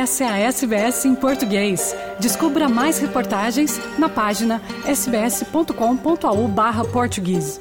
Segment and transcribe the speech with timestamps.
[0.00, 1.94] Essa é a SBS em português.
[2.18, 7.60] Descubra mais reportagens na página sbs.com.au/português.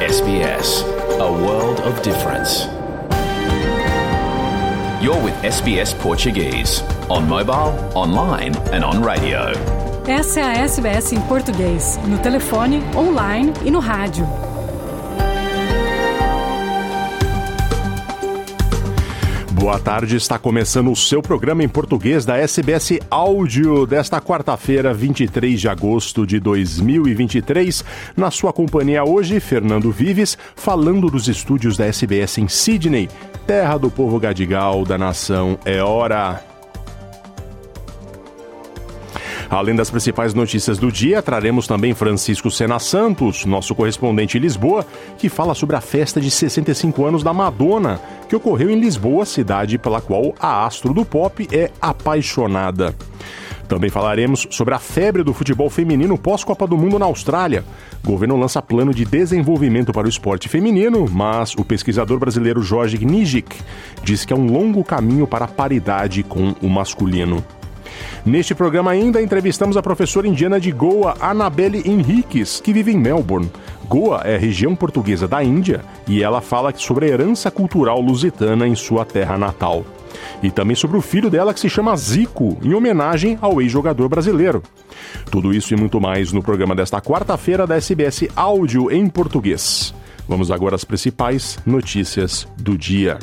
[0.00, 0.84] SBS,
[1.20, 2.66] a world of difference.
[5.00, 9.52] You're with SBS Portuguese on mobile, online and on radio.
[10.10, 14.26] Essa é a SBS em português, no telefone, online e no rádio.
[19.52, 25.60] Boa tarde, está começando o seu programa em português da SBS Áudio desta quarta-feira, 23
[25.60, 27.84] de agosto de 2023.
[28.16, 33.08] Na sua companhia hoje, Fernando Vives, falando dos estúdios da SBS em Sydney,
[33.46, 36.49] terra do povo gadigal da nação É Hora.
[39.50, 44.86] Além das principais notícias do dia, traremos também Francisco Sena Santos, nosso correspondente em Lisboa,
[45.18, 49.76] que fala sobre a festa de 65 anos da Madonna, que ocorreu em Lisboa, cidade
[49.76, 52.94] pela qual a astro do pop é apaixonada.
[53.66, 57.64] Também falaremos sobre a febre do futebol feminino pós-Copa do Mundo na Austrália.
[58.04, 62.96] O governo lança plano de desenvolvimento para o esporte feminino, mas o pesquisador brasileiro Jorge
[62.96, 63.56] Gnijic
[64.04, 67.44] diz que é um longo caminho para a paridade com o masculino.
[68.24, 73.50] Neste programa ainda entrevistamos a professora indiana de Goa, Anabelle Henriques, que vive em Melbourne.
[73.88, 78.66] Goa é a região portuguesa da Índia e ela fala sobre a herança cultural lusitana
[78.66, 79.84] em sua terra natal.
[80.42, 84.62] E também sobre o filho dela que se chama Zico, em homenagem ao ex-jogador brasileiro.
[85.30, 89.94] Tudo isso e muito mais no programa desta quarta-feira da SBS Áudio em português.
[90.28, 93.18] Vamos agora às principais notícias do dia.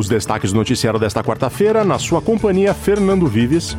[0.00, 3.76] Os destaques do noticiário desta quarta-feira, na sua companhia, Fernando Vives.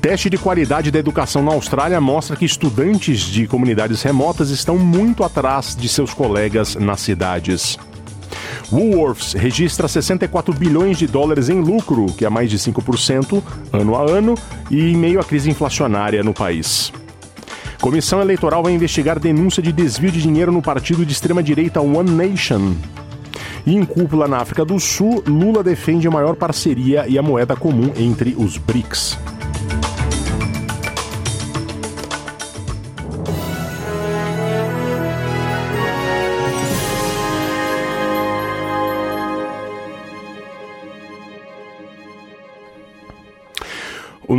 [0.00, 5.22] Teste de qualidade da educação na Austrália mostra que estudantes de comunidades remotas estão muito
[5.24, 7.78] atrás de seus colegas nas cidades.
[8.72, 13.42] Woolworths registra 64 bilhões de dólares em lucro, que é mais de 5%
[13.74, 14.36] ano a ano,
[14.70, 16.90] e em meio à crise inflacionária no país.
[17.78, 22.74] Comissão Eleitoral vai investigar denúncia de desvio de dinheiro no partido de extrema-direita One Nation.
[23.66, 27.54] E em cúpula na África do Sul, Lula defende a maior parceria e a moeda
[27.54, 29.31] comum entre os BRICS.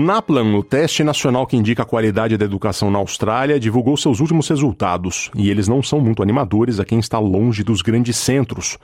[0.03, 4.49] NAPLAN, o teste nacional que indica a qualidade da educação na Austrália, divulgou seus últimos
[4.49, 8.77] resultados e eles não são muito animadores a quem está longe dos grandes centros.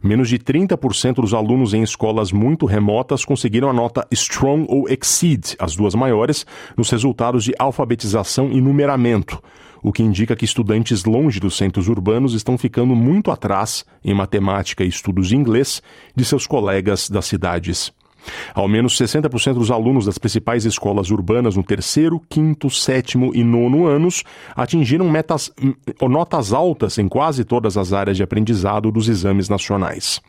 [0.00, 5.56] Menos de 30% dos alunos em escolas muito remotas conseguiram a nota Strong ou Exceed,
[5.58, 9.42] as duas maiores, nos resultados de alfabetização e numeramento,
[9.82, 14.84] o que indica que estudantes longe dos centros urbanos estão ficando muito atrás em matemática
[14.84, 15.82] e estudos de inglês
[16.14, 17.92] de seus colegas das cidades.
[18.54, 23.86] Ao menos 60% dos alunos das principais escolas urbanas no terceiro, quinto, sétimo e nono
[23.86, 25.52] anos atingiram metas,
[26.00, 30.20] notas altas em quase todas as áreas de aprendizado dos exames nacionais.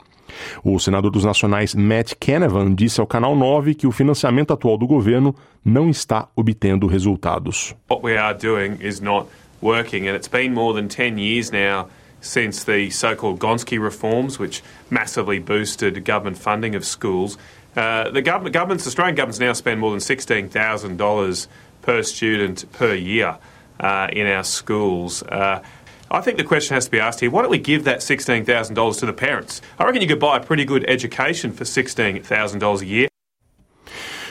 [0.63, 4.88] O senador dos nacionais Matt Canavan disse ao Canal 9 que o financiamento atual do
[4.88, 7.75] governo não está obtendo resultados.
[7.90, 9.28] What we are doing is not
[9.62, 11.88] working and it's been more than 10 years now
[12.22, 17.38] since the so-called Gonski reforms which massively boosted government funding of schools.
[17.75, 21.47] Uh, the government, governments, Australian governments now spend more than $16,000
[21.81, 23.37] per student per year
[23.79, 25.23] uh, in our schools.
[25.23, 25.61] Uh,
[26.09, 28.99] I think the question has to be asked here why don't we give that $16,000
[28.99, 29.61] to the parents?
[29.79, 33.10] I reckon you could buy a pretty good education for $16,000 a year.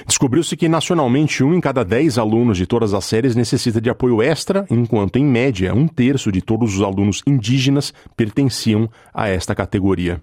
[0.07, 4.23] Descobriu-se que nacionalmente um em cada dez alunos de todas as séries necessita de apoio
[4.23, 10.21] extra, enquanto, em média, um terço de todos os alunos indígenas pertenciam a esta categoria.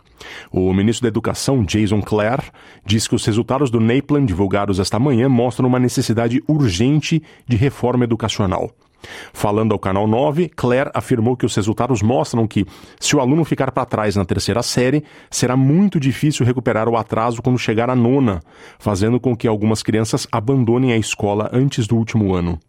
[0.51, 2.43] O ministro da Educação, Jason Clare,
[2.85, 8.03] diz que os resultados do NAPLAN divulgados esta manhã mostram uma necessidade urgente de reforma
[8.03, 8.71] educacional.
[9.33, 12.65] Falando ao Canal 9, Claire afirmou que os resultados mostram que,
[12.99, 17.41] se o aluno ficar para trás na terceira série, será muito difícil recuperar o atraso
[17.41, 18.41] quando chegar à nona,
[18.79, 22.59] fazendo com que algumas crianças abandonem a escola antes do último ano.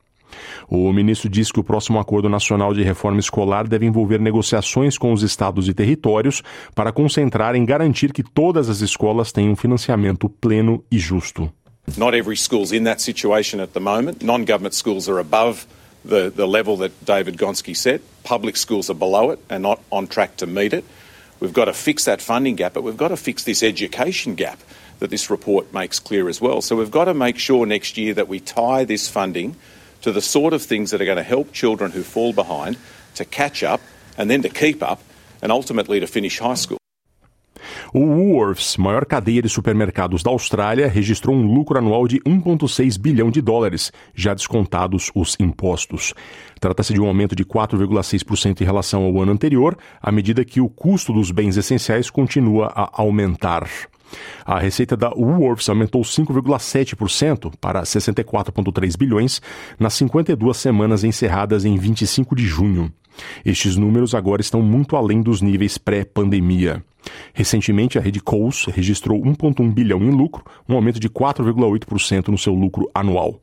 [0.69, 5.13] O ministro disse que o próximo acordo nacional de reforma escolar deve envolver negociações com
[5.13, 6.43] os estados e territórios
[6.75, 11.51] para concentrar em garantir que todas as escolas tenham financiamento pleno e justo.
[11.97, 14.23] Not every school's in that situation at the moment.
[14.23, 15.67] Non-government schools are above
[16.05, 18.01] the, the level that David Gonski set.
[18.25, 20.85] Public schools are below it and not on track to meet it.
[21.41, 24.61] We've got to fix that funding gap, but we've got to fix this education gap
[24.99, 26.61] that this report makes clear as well.
[26.61, 29.57] So we've got to make sure next year that we tie this funding
[30.03, 32.77] to the sort of things that are going to help children who fall behind
[33.15, 33.81] to catch up
[34.17, 35.03] and then to keep up
[35.41, 36.78] and ultimately to finish high school.
[37.93, 43.31] O Woolworths, maior cadeia de supermercados da Austrália, registrou um lucro anual de 1,6 bilhão
[43.31, 46.13] de dólares, já descontados os impostos.
[46.61, 50.69] Trata-se de um aumento de 4,6% em relação ao ano anterior, à medida que o
[50.69, 53.67] custo dos bens essenciais continua a aumentar.
[54.45, 59.41] A receita da Woolworths aumentou 5,7% para 64,3 bilhões
[59.79, 62.93] nas 52 semanas encerradas em 25 de junho.
[63.45, 66.85] Estes números agora estão muito além dos níveis pré-pandemia.
[67.33, 72.55] Recentemente, a rede Coles registrou 1,1 bilhão em lucro, um aumento de 4,8% no seu
[72.55, 73.41] lucro anual.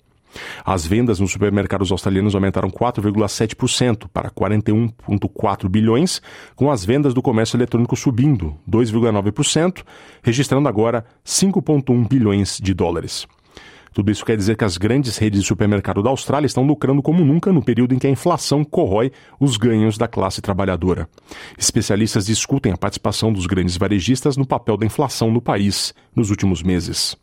[0.66, 6.22] As vendas nos supermercados australianos aumentaram 4,7% para 41,4 bilhões,
[6.56, 9.84] com as vendas do comércio eletrônico subindo 2,9%,
[10.22, 13.28] registrando agora 5,1 bilhões de dólares.
[13.96, 17.24] Tudo isso quer dizer que as grandes redes de supermercado da Austrália estão lucrando como
[17.24, 19.10] nunca no período em que a inflação corrói
[19.40, 21.08] os ganhos da classe trabalhadora.
[21.58, 26.62] Especialistas discutem a participação dos grandes varejistas no papel da inflação no país nos últimos
[26.62, 27.16] meses.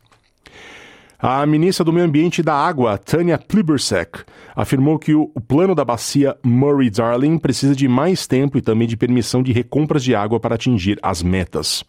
[1.25, 5.85] A ministra do Meio Ambiente e da Água, Tânia Plibersek, afirmou que o plano da
[5.85, 10.55] bacia Murray-Darling precisa de mais tempo e também de permissão de recompras de água para
[10.55, 11.81] atingir as metas.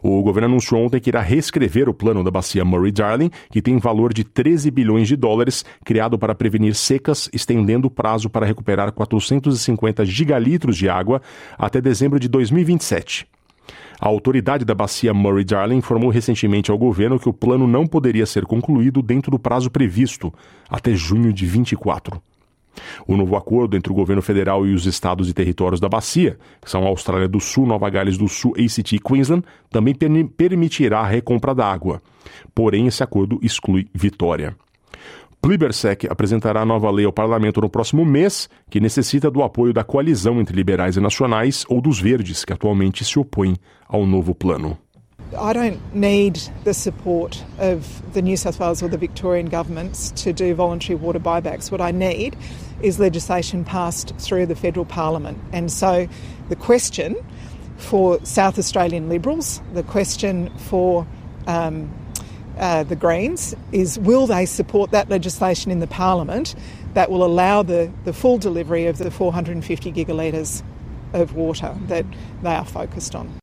[0.00, 4.14] O governo anunciou ontem que irá reescrever o plano da bacia Murray-Darling, que tem valor
[4.14, 10.06] de 13 bilhões de dólares, criado para prevenir secas, estendendo o prazo para recuperar 450
[10.06, 11.20] gigalitros de água
[11.58, 13.26] até dezembro de 2027.
[14.00, 18.46] A autoridade da bacia Murray-Darling informou recentemente ao governo que o plano não poderia ser
[18.46, 20.32] concluído dentro do prazo previsto,
[20.70, 22.18] até junho de 24.
[23.06, 26.70] O novo acordo entre o governo federal e os estados e territórios da bacia, que
[26.70, 31.54] são Austrália do Sul, Nova Gales do Sul, ACT e Queensland, também permitirá a recompra
[31.54, 32.00] da água.
[32.54, 34.56] Porém, esse acordo exclui Vitória.
[35.40, 39.82] Plibersek apresentará a nova lei ao parlamento no próximo mês, que necessita do apoio da
[39.82, 43.56] coalizão entre liberais e nacionais ou dos verdes, que atualmente se opõem
[43.88, 44.76] ao novo plano.
[45.32, 50.32] I don't need the support of the New South Wales or the Victorian governments to
[50.32, 51.70] do voluntary water buybacks.
[51.70, 52.36] What I need
[52.82, 55.38] is legislation passed through the federal parliament.
[55.52, 56.06] And so
[56.48, 57.16] the question
[57.76, 61.06] for South Australian Liberals, the question for
[61.46, 61.88] um,
[62.58, 66.54] uh, the Greens is will they support that legislation in the Parliament
[66.94, 70.62] that will allow the, the full delivery of the 450 gigalitres
[71.12, 72.04] of water that
[72.42, 73.40] they are focused on.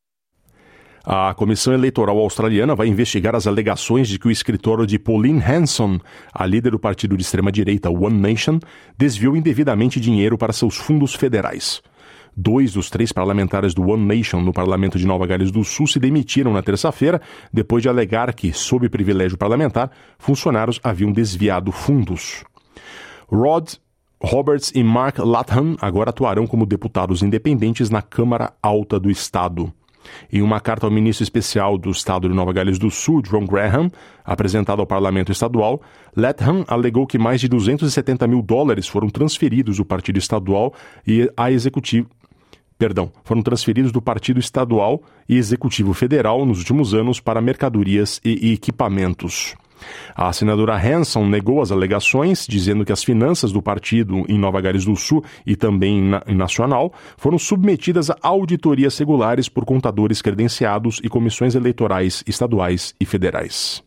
[1.10, 6.00] A Comissão Eleitoral Australiana vai investigar as alegações de que o escritório de Pauline Hanson,
[6.34, 8.60] a líder do partido de extrema-direita One Nation,
[8.98, 11.82] desviou indevidamente dinheiro para seus fundos federais.
[12.40, 16.00] Dois dos três parlamentares do One Nation no parlamento de Nova Gales do Sul se
[16.00, 17.20] demitiram na terça-feira
[17.52, 19.90] depois de alegar que, sob privilégio parlamentar,
[20.20, 22.44] funcionários haviam desviado fundos.
[23.28, 23.74] Rod
[24.22, 29.74] Roberts e Mark Latham agora atuarão como deputados independentes na Câmara Alta do Estado.
[30.32, 33.92] Em uma carta ao ministro especial do Estado de Nova Gales do Sul, John Graham,
[34.24, 35.82] apresentada ao parlamento estadual,
[36.16, 40.74] Latham alegou que mais de 270 mil dólares foram transferidos do partido estadual
[41.06, 42.10] e a executivo
[42.78, 48.54] perdão, foram transferidos do Partido Estadual e Executivo Federal nos últimos anos para mercadorias e
[48.54, 49.56] equipamentos.
[50.16, 54.86] A senadora Hanson negou as alegações, dizendo que as finanças do partido em Nova Gales
[54.86, 61.10] do Sul e também na, nacional foram submetidas a auditorias regulares por contadores credenciados e
[61.10, 63.84] comissões eleitorais estaduais e federais.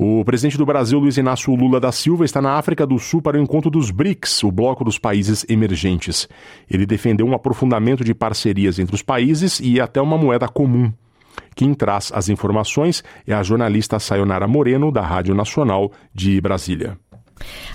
[0.00, 3.36] O presidente do Brasil, Luiz Inácio Lula da Silva, está na África do Sul para
[3.36, 6.28] o encontro dos BRICS, o bloco dos países emergentes.
[6.70, 10.92] Ele defendeu um aprofundamento de parcerias entre os países e até uma moeda comum.
[11.56, 16.96] Quem traz as informações é a jornalista Sayonara Moreno, da Rádio Nacional de Brasília.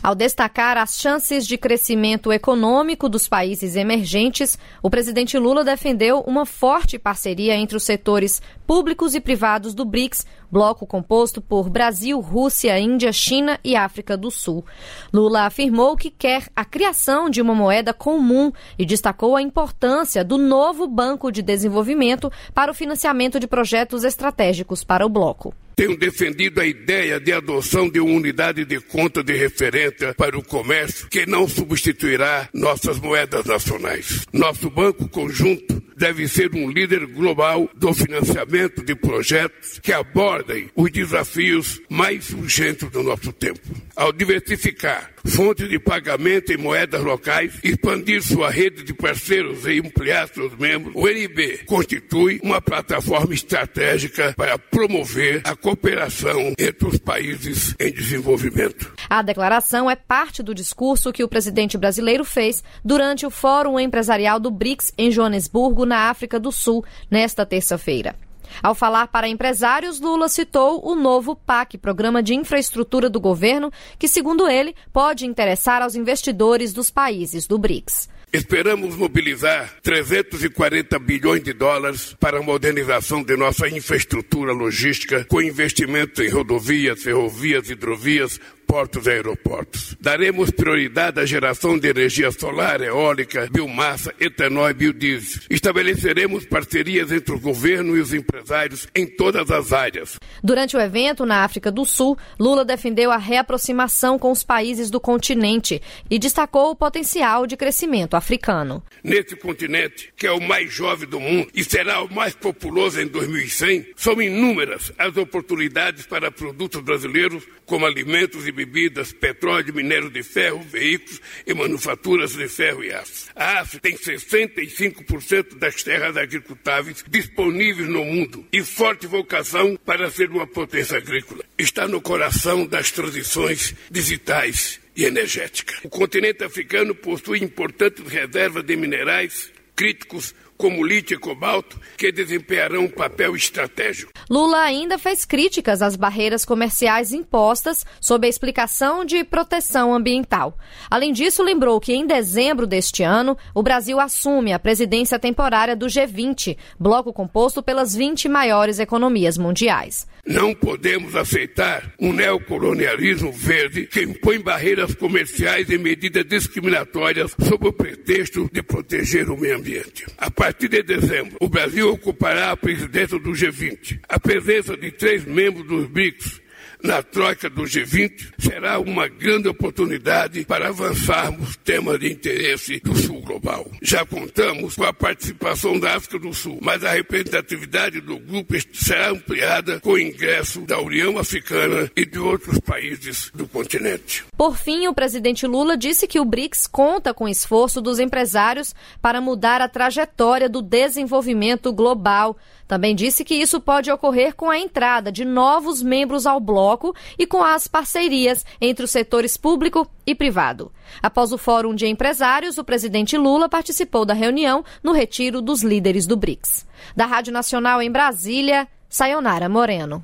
[0.01, 6.45] Ao destacar as chances de crescimento econômico dos países emergentes, o presidente Lula defendeu uma
[6.45, 12.77] forte parceria entre os setores públicos e privados do BRICS, bloco composto por Brasil, Rússia,
[12.79, 14.65] Índia, China e África do Sul.
[15.11, 20.37] Lula afirmou que quer a criação de uma moeda comum e destacou a importância do
[20.37, 25.53] novo Banco de Desenvolvimento para o financiamento de projetos estratégicos para o bloco.
[25.75, 30.43] Tenho defendido a ideia de adoção de uma unidade de conta de referência para o
[30.43, 34.25] comércio que não substituirá nossas moedas nacionais.
[34.31, 40.91] Nosso banco conjunto deve ser um líder global do financiamento de projetos que abordem os
[40.91, 43.61] desafios mais urgentes do nosso tempo.
[43.95, 50.27] Ao diversificar fontes de pagamento em moedas locais, expandir sua rede de parceiros e ampliar
[50.27, 57.73] seus membros, o NB constitui uma plataforma estratégica para promover a cooperação entre os países
[57.79, 58.93] em desenvolvimento.
[59.09, 64.41] A declaração é parte do discurso que o presidente brasileiro fez durante o Fórum Empresarial
[64.41, 68.13] do BRICS em Joanesburgo, na África do Sul, nesta terça-feira.
[68.61, 74.09] Ao falar para empresários, Lula citou o novo PAC, Programa de Infraestrutura do Governo, que,
[74.09, 78.09] segundo ele, pode interessar aos investidores dos países do BRICS.
[78.35, 86.19] Esperamos mobilizar 340 bilhões de dólares para a modernização de nossa infraestrutura logística, com investimentos
[86.25, 89.95] em rodovias, ferrovias, hidrovias, portos e aeroportos.
[89.99, 95.41] Daremos prioridade à geração de energia solar, eólica, biomassa, etanol e biodiesel.
[95.49, 100.17] Estabeleceremos parcerias entre o governo e os empresários em todas as áreas.
[100.43, 104.99] Durante o evento na África do Sul, Lula defendeu a reaproximação com os países do
[104.99, 108.83] continente e destacou o potencial de crescimento africano.
[109.03, 113.07] Nesse continente, que é o mais jovem do mundo e será o mais populoso em
[113.07, 120.23] 2100, são inúmeras as oportunidades para produtos brasileiros como alimentos e bebidas, petróleo, minério de
[120.23, 123.29] ferro, veículos e manufaturas de ferro e aço.
[123.35, 130.29] A África tem 65% das terras agricultáveis disponíveis no mundo e forte vocação para ser
[130.29, 131.43] uma potência agrícola.
[131.57, 135.75] Está no coração das transições digitais e energética.
[135.83, 142.85] O continente africano possui importantes reservas de minerais críticos como lítio e cobalto, que desempenharão
[142.85, 144.13] um papel estratégico.
[144.29, 150.57] Lula ainda fez críticas às barreiras comerciais impostas sob a explicação de proteção ambiental.
[150.89, 155.87] Além disso, lembrou que em dezembro deste ano, o Brasil assume a presidência temporária do
[155.87, 160.07] G20, bloco composto pelas 20 maiores economias mundiais.
[160.25, 167.73] Não podemos aceitar um neocolonialismo verde que impõe barreiras comerciais e medidas discriminatórias sob o
[167.73, 170.05] pretexto de proteger o meio ambiente.
[170.17, 173.99] A partir de dezembro, o Brasil ocupará a presidência do G20.
[174.07, 176.42] A presença de três membros dos BRICS
[176.81, 183.21] na troca do G20 será uma grande oportunidade para avançarmos temas de interesse do Sul
[183.21, 183.69] global.
[183.81, 189.11] Já contamos com a participação da África do Sul, mas a representatividade do grupo será
[189.11, 194.25] ampliada com o ingresso da União Africana e de outros países do continente.
[194.37, 198.75] Por fim, o presidente Lula disse que o BRICS conta com o esforço dos empresários
[199.01, 202.37] para mudar a trajetória do desenvolvimento global.
[202.73, 207.27] Também disse que isso pode ocorrer com a entrada de novos membros ao bloco e
[207.27, 210.71] com as parcerias entre os setores público e privado.
[210.99, 216.07] Após o Fórum de Empresários, o presidente Lula participou da reunião no retiro dos líderes
[216.07, 216.65] do BRICS.
[216.95, 220.03] Da Rádio Nacional em Brasília, Sayonara Moreno.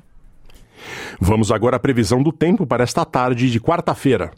[1.20, 4.30] Vamos agora à previsão do tempo para esta tarde de quarta-feira.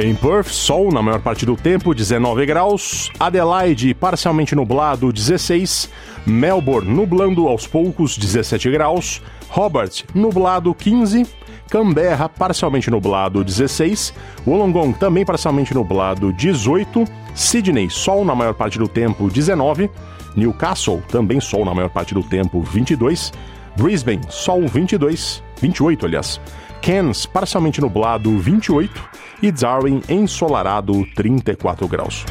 [0.00, 3.10] Em Perth, sol na maior parte do tempo, 19 graus.
[3.18, 5.90] Adelaide, parcialmente nublado, 16.
[6.24, 9.20] Melbourne, nublando aos poucos, 17 graus.
[9.50, 11.26] Hobart, nublado, 15.
[11.68, 14.14] Canberra, parcialmente nublado, 16.
[14.46, 17.04] Wollongong, também parcialmente nublado, 18.
[17.34, 19.90] Sydney, sol na maior parte do tempo, 19.
[20.36, 23.32] Newcastle, também sol na maior parte do tempo, 22.
[23.76, 26.40] Brisbane, sol 22, 28, aliás.
[26.80, 32.24] Cairns, parcialmente nublado, 28 e Darwin ensolarado 34 graus.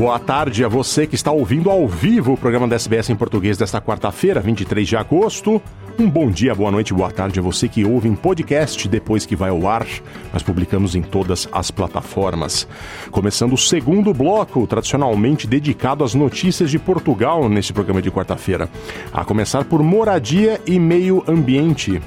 [0.00, 3.58] Boa tarde a você que está ouvindo ao vivo o programa da SBS em português
[3.58, 5.60] desta quarta-feira, 23 de agosto.
[5.98, 9.36] Um bom dia, boa noite, boa tarde a você que ouve em podcast depois que
[9.36, 9.86] vai ao ar.
[10.32, 12.66] Nós publicamos em todas as plataformas.
[13.10, 18.70] Começando o segundo bloco, tradicionalmente dedicado às notícias de Portugal neste programa de quarta-feira.
[19.12, 22.00] A começar por moradia e meio ambiente.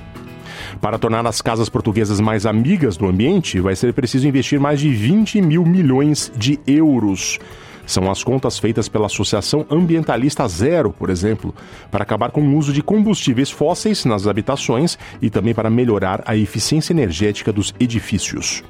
[0.82, 4.90] Para tornar as casas portuguesas mais amigas do ambiente, vai ser preciso investir mais de
[4.90, 7.40] 20 mil milhões de euros.
[7.86, 11.54] São as contas feitas pela Associação Ambientalista Zero, por exemplo,
[11.92, 16.36] para acabar com o uso de combustíveis fósseis nas habitações e também para melhorar a
[16.36, 18.64] eficiência energética dos edifícios.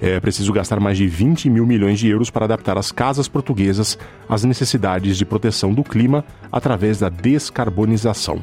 [0.00, 3.98] É preciso gastar mais de 20 mil milhões de euros para adaptar as casas portuguesas
[4.28, 8.42] às necessidades de proteção do clima através da descarbonização.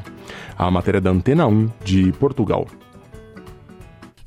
[0.56, 2.66] A matéria da Antena 1 de Portugal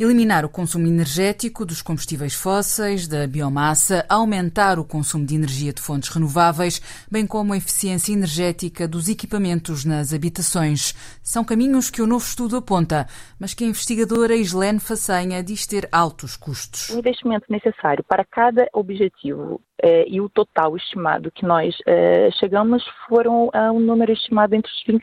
[0.02, 5.80] eliminar o consumo energético dos combustíveis fósseis, da biomassa, aumentar o consumo de energia de
[5.80, 6.82] fontes renováveis,
[7.12, 10.94] bem como a eficiência energética dos equipamentos nas habitações.
[11.22, 13.06] São caminhos que o novo estudo aponta,
[13.40, 16.90] mas que a investigadora Islene Façanha diz ter altos custos.
[16.90, 22.84] O investimento necessário para cada objetivo eh, e o total estimado que nós eh, chegamos
[23.08, 25.00] foram a um número estimado entre os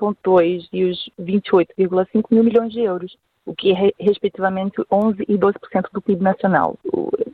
[0.00, 3.12] 26,2 e os 28,5 mil milhões de euros
[3.46, 5.54] o que é respectivamente 11% e 12%
[5.92, 6.78] do PIB nacional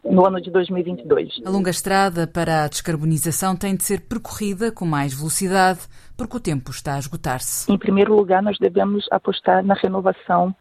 [0.05, 1.41] no ano de 2022.
[1.47, 5.81] A longa estrada para a descarbonização tem de ser percorrida com mais velocidade,
[6.17, 7.73] porque o tempo está a esgotar-se.
[7.73, 10.55] Em primeiro lugar, nós devemos apostar na renovação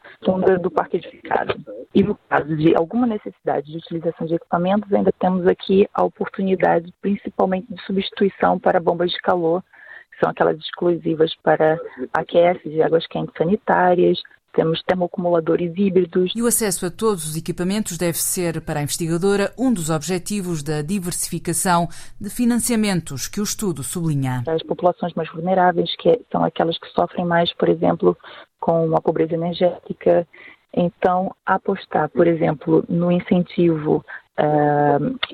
[0.62, 1.56] do parque edificado.
[1.94, 6.94] E no caso de alguma necessidade de utilização de equipamentos, ainda temos aqui a oportunidade,
[7.02, 9.64] principalmente de substituição para bombas de calor,
[10.12, 11.80] que são aquelas exclusivas para
[12.14, 14.20] aquece de águas quentes sanitárias,
[14.54, 16.32] temos termoacumuladores híbridos.
[16.36, 20.64] E o acesso a todos os equipamentos deve ser, para a investigadora, um dos objetivos
[20.64, 21.88] da diversificação
[22.20, 24.44] de financiamentos que o estudo sublinha.
[24.48, 28.18] As populações mais vulneráveis, que são aquelas que sofrem mais, por exemplo,
[28.60, 30.28] com a pobreza energética.
[30.74, 34.06] Então, apostar, por exemplo, no incentivo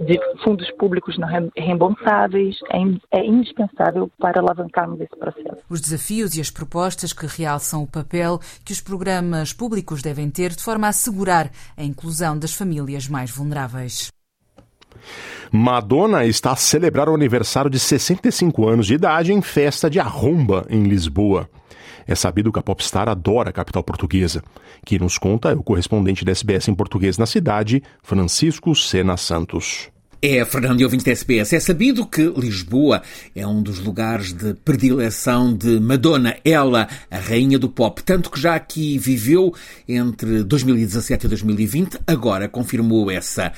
[0.06, 5.58] de fundos públicos não reembolsáveis é, é indispensável para alavancarmos esse processo.
[5.70, 10.52] Os desafios e as propostas que realçam o papel que os programas públicos devem ter
[10.52, 14.10] de forma a assegurar a inclusão das famílias mais vulneráveis.
[15.52, 20.66] Madonna está a celebrar o aniversário de 65 anos de idade em festa de arromba
[20.70, 21.50] em Lisboa.
[22.08, 24.44] É sabido que a popstar adora a capital portuguesa.
[24.86, 29.90] Quem nos conta é o correspondente da SBS em português na cidade, Francisco Sena Santos.
[30.22, 33.04] É, Fernando e ouvintes da SBS, é sabido que Lisboa
[33.36, 38.40] é um dos lugares de predileção de Madonna, ela, a rainha do pop, tanto que
[38.40, 39.54] já aqui viveu
[39.88, 43.52] entre 2017 e 2020, agora confirmou essa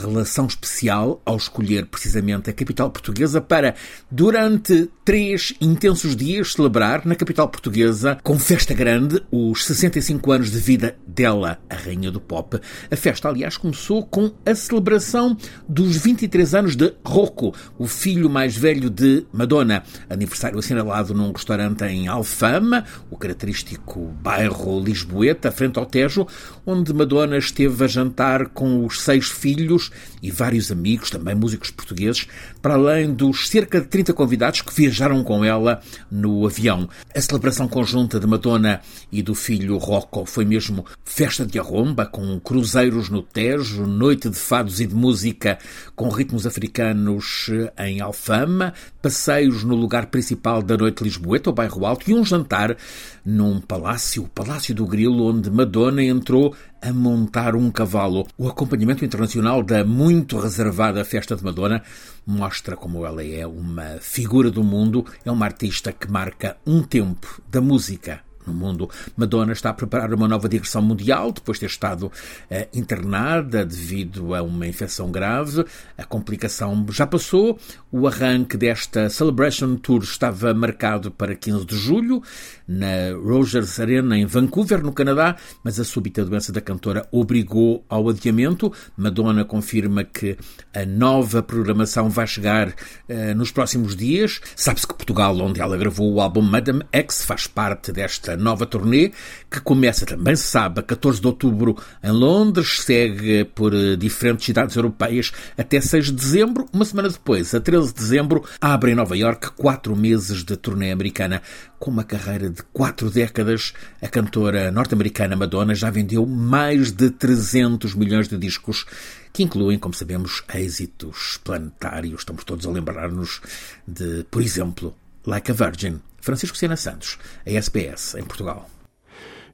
[0.00, 3.74] relação especial ao escolher precisamente a capital portuguesa para,
[4.10, 10.58] durante três intensos dias, celebrar na capital portuguesa, com festa grande, os 65 anos de
[10.58, 12.58] vida dela, a rainha do pop.
[12.90, 15.36] A festa, aliás, começou com a celebração
[15.68, 19.82] dos 23 anos de Rocco, o filho mais velho de Madonna.
[20.08, 26.26] Aniversário assinalado num restaurante em Alfama, o característico bairro Lisboeta, frente ao Tejo,
[26.66, 29.83] onde Madonna esteve a jantar com os seis filhos
[30.22, 32.26] e vários amigos, também músicos portugueses,
[32.60, 36.88] para além dos cerca de 30 convidados que viajaram com ela no avião.
[37.14, 42.38] A celebração conjunta de Madonna e do filho Rocco foi mesmo festa de arromba, com
[42.40, 45.58] cruzeiros no Tejo, noite de fados e de música
[45.94, 52.10] com ritmos africanos em Alfama, passeios no lugar principal da noite lisboeta, o bairro Alto,
[52.10, 52.76] e um jantar
[53.24, 58.26] num palácio, o Palácio do Grilo, onde Madonna entrou a montar um cavalo.
[58.36, 61.82] O acompanhamento internacional da muito reservada Festa de Madonna
[62.26, 67.40] mostra como ela é uma figura do mundo, é uma artista que marca um tempo
[67.50, 68.88] da música no mundo.
[69.16, 72.10] Madonna está a preparar uma nova digressão mundial depois de ter estado
[72.50, 75.64] eh, internada devido a uma infecção grave.
[75.96, 77.58] A complicação já passou.
[77.90, 82.22] O arranque desta Celebration Tour estava marcado para 15 de julho
[82.66, 88.08] na Rogers Arena em Vancouver, no Canadá, mas a súbita doença da cantora obrigou ao
[88.08, 88.72] adiamento.
[88.96, 90.36] Madonna confirma que
[90.74, 94.40] a nova programação vai chegar uh, nos próximos dias.
[94.56, 99.12] Sabe-se que Portugal, onde ela gravou o álbum Madame X, faz parte desta nova turnê,
[99.50, 105.32] que começa, também a 14 de outubro em Londres, segue por uh, diferentes cidades europeias
[105.56, 106.66] até 6 de dezembro.
[106.72, 110.90] Uma semana depois, a 13 de dezembro, abre em Nova York quatro meses de turnê
[110.90, 111.42] americana
[111.78, 117.94] com uma carreira de quatro décadas, a cantora norte-americana Madonna já vendeu mais de 300
[117.94, 118.86] milhões de discos,
[119.34, 122.20] que incluem, como sabemos, êxitos planetários.
[122.20, 123.42] Estamos todos a lembrar-nos
[123.86, 124.94] de, por exemplo,
[125.26, 128.66] Like a Virgin, Francisco Sena Santos, a SPS, em Portugal.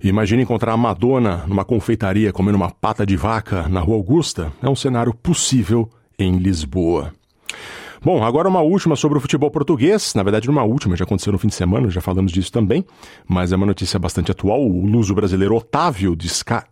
[0.00, 4.52] Imagine encontrar a Madonna numa confeitaria comendo uma pata de vaca na Rua Augusta.
[4.62, 7.12] É um cenário possível em Lisboa.
[8.02, 10.14] Bom, agora uma última sobre o futebol português.
[10.14, 12.82] Na verdade, uma última, já aconteceu no fim de semana, já falamos disso também,
[13.28, 14.66] mas é uma notícia bastante atual.
[14.66, 16.16] O luso brasileiro Otávio,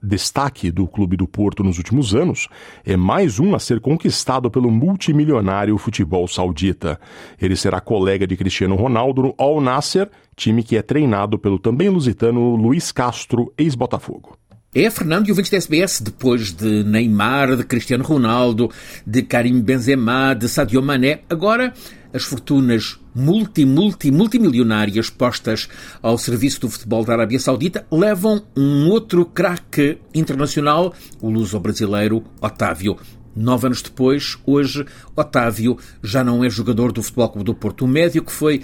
[0.02, 2.48] destaque do Clube do Porto nos últimos anos,
[2.82, 6.98] é mais um a ser conquistado pelo multimilionário futebol saudita.
[7.38, 11.90] Ele será colega de Cristiano Ronaldo no Al Nasser, time que é treinado pelo também
[11.90, 14.38] lusitano Luiz Castro, ex-Botafogo.
[14.80, 18.70] É, Fernando e ouvintes da SBS, depois de Neymar, de Cristiano Ronaldo,
[19.04, 21.74] de Karim Benzema, de Sadio Mané, agora
[22.14, 25.68] as fortunas multi, multi, multimilionárias postas
[26.00, 32.96] ao serviço do futebol da Arábia Saudita levam um outro craque internacional, o luso-brasileiro Otávio.
[33.34, 34.86] Nove anos depois, hoje,
[35.16, 37.84] Otávio já não é jogador do Futebol Clube do Porto.
[37.84, 38.62] O médio que foi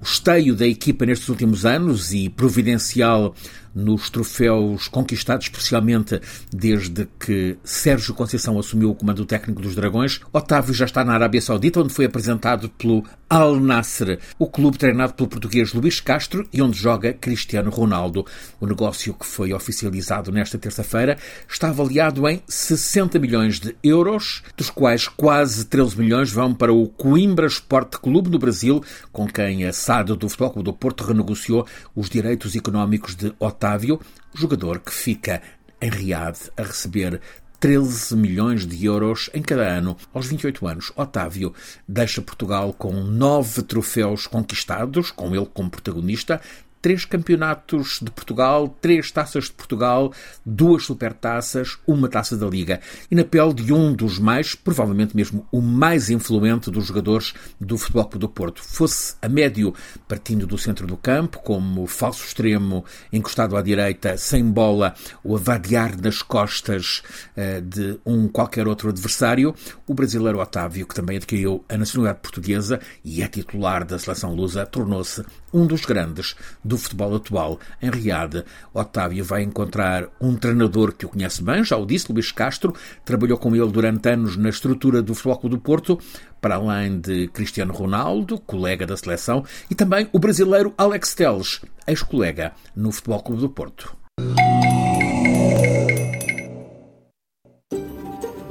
[0.00, 3.32] o esteio da equipa nestes últimos anos e providencial
[3.74, 6.20] nos troféus conquistados, especialmente
[6.52, 10.20] desde que Sérgio Conceição assumiu o comando técnico dos Dragões.
[10.32, 15.14] Otávio já está na Arábia Saudita, onde foi apresentado pelo Al Nasser, o clube treinado
[15.14, 18.26] pelo português Luís Castro e onde joga Cristiano Ronaldo.
[18.60, 21.16] O negócio que foi oficializado nesta terça-feira
[21.48, 26.88] está avaliado em 60 milhões de euros, dos quais quase 13 milhões vão para o
[26.88, 31.66] Coimbra Sport Clube no Brasil, com quem a SAD do Futebol Clube do Porto renegociou
[31.96, 34.00] os direitos económicos de Otávio Otávio,
[34.34, 35.40] jogador que fica
[35.80, 37.20] em Riad a receber
[37.60, 39.96] 13 milhões de euros em cada ano.
[40.12, 41.54] Aos 28 anos, Otávio
[41.86, 46.40] deixa Portugal com nove troféus conquistados, com ele como protagonista,
[46.82, 50.12] três campeonatos de Portugal, três taças de Portugal,
[50.44, 52.80] duas supertaças, uma taça da Liga.
[53.08, 57.78] E na pele de um dos mais, provavelmente mesmo o mais influente dos jogadores do
[57.78, 58.62] Futebol Clube do Porto.
[58.62, 59.72] Fosse a médio,
[60.08, 65.38] partindo do centro do campo, como falso extremo, encostado à direita, sem bola, ou a
[65.38, 67.02] vadear nas costas
[67.36, 69.54] uh, de um qualquer outro adversário,
[69.86, 74.66] o brasileiro Otávio, que também adquiriu a nacionalidade portuguesa e é titular da seleção lusa,
[74.66, 77.58] tornou-se um dos grandes do futebol atual.
[77.80, 82.32] Em Riad, Otávio vai encontrar um treinador que o conhece bem, já o disse, Luís
[82.32, 85.98] Castro, trabalhou com ele durante anos na estrutura do Futebol Clube do Porto,
[86.40, 92.52] para além de Cristiano Ronaldo, colega da seleção, e também o brasileiro Alex Teles, ex-colega
[92.74, 93.96] no Futebol Clube do Porto.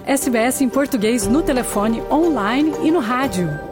[0.05, 3.70] SBS em português no telefone, online e no rádio.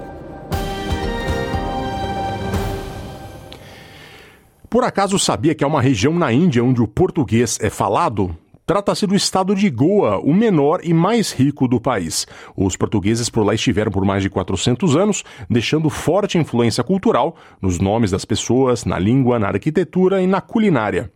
[4.69, 8.37] Por acaso sabia que há uma região na Índia onde o português é falado?
[8.67, 12.27] Trata-se do estado de Goa, o menor e mais rico do país.
[12.55, 17.79] Os portugueses por lá estiveram por mais de 400 anos, deixando forte influência cultural nos
[17.79, 21.11] nomes das pessoas, na língua, na arquitetura e na culinária.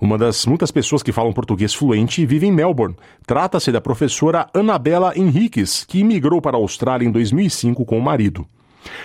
[0.00, 2.94] Uma das muitas pessoas que falam português fluente vive em Melbourne.
[3.26, 8.46] Trata-se da professora Anabela Henriques, que imigrou para a Austrália em 2005 com o marido.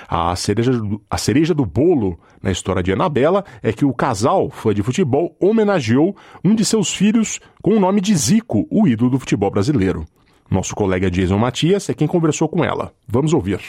[0.07, 4.49] A cereja, do, a cereja do bolo na história de Anabela é que o casal,
[4.49, 9.11] fã de futebol, homenageou um de seus filhos com o nome de Zico, o ídolo
[9.11, 10.05] do futebol brasileiro.
[10.49, 12.91] Nosso colega Jason Matias é quem conversou com ela.
[13.07, 13.61] Vamos ouvir.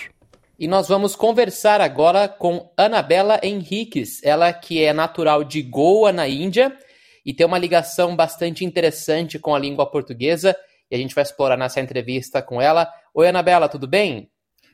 [0.58, 6.28] E nós vamos conversar agora com Anabela Henriques, ela que é natural de Goa, na
[6.28, 6.76] Índia,
[7.24, 10.56] e tem uma ligação bastante interessante com a língua portuguesa,
[10.90, 12.88] e a gente vai explorar nessa entrevista com ela.
[13.14, 14.28] Oi, Anabela, tudo bem?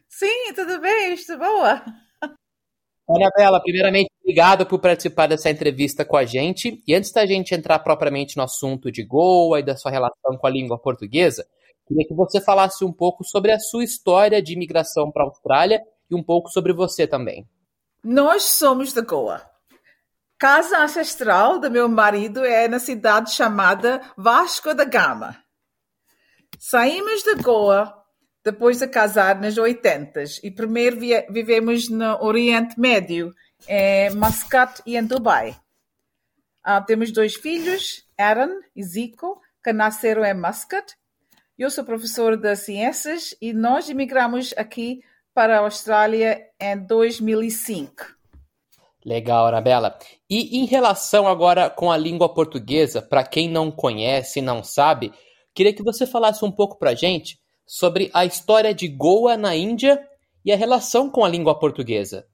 [0.09, 1.85] Sim, tudo bem, estou boa.
[3.09, 6.83] Anabela, primeiramente, obrigado por participar dessa entrevista com a gente.
[6.87, 10.47] E antes da gente entrar propriamente no assunto de Goa e da sua relação com
[10.47, 11.47] a língua portuguesa,
[11.87, 15.81] queria que você falasse um pouco sobre a sua história de imigração para a Austrália
[16.11, 17.49] e um pouco sobre você também.
[18.05, 19.43] Nós somos de Goa.
[20.39, 25.37] Casa ancestral do meu marido é na cidade chamada Vasco da Gama.
[26.59, 27.98] Saímos de Goa
[28.51, 30.97] depois de casar nas 80 e primeiro
[31.29, 33.35] vivemos no Oriente Médio,
[33.69, 35.55] em Muscat e em Dubai.
[36.65, 40.95] Ah, temos dois filhos, Aaron e Zico, que nasceram em Muscat.
[41.59, 45.03] Eu sou professor de ciências e nós emigramos aqui
[45.35, 48.17] para a Austrália em 2005.
[49.05, 49.99] Legal, Arabella.
[50.29, 55.13] E em relação agora com a língua portuguesa, para quem não conhece não sabe,
[55.55, 59.55] queria que você falasse um pouco para a gente sobre a história de Goa na
[59.55, 60.03] Índia
[60.43, 62.27] e a relação com a língua portuguesa.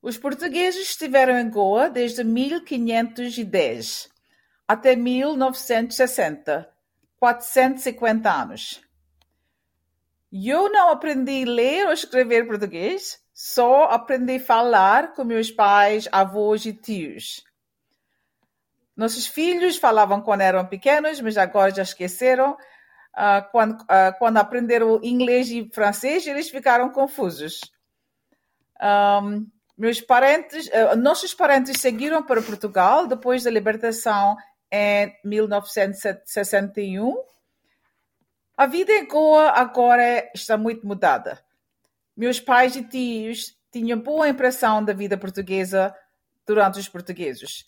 [0.00, 4.08] Os portugueses estiveram em Goa desde 1510
[4.66, 6.68] até 1960,
[7.20, 8.80] 450 anos.
[10.32, 16.08] Eu não aprendi a ler ou escrever português, só aprendi a falar com meus pais,
[16.10, 17.44] avós e tios.
[18.96, 22.56] Nossos filhos falavam quando eram pequenos, mas agora já esqueceram
[23.16, 27.60] uh, quando, uh, quando aprenderam inglês e francês, eles ficaram confusos.
[28.80, 34.36] Um, meus parentes, uh, nossos parentes seguiram para Portugal depois da libertação
[34.70, 37.16] em 1961.
[38.56, 41.44] A vida em Goa agora está muito mudada.
[42.16, 45.94] Meus pais e tios tinham boa impressão da vida portuguesa
[46.46, 47.66] durante os portugueses.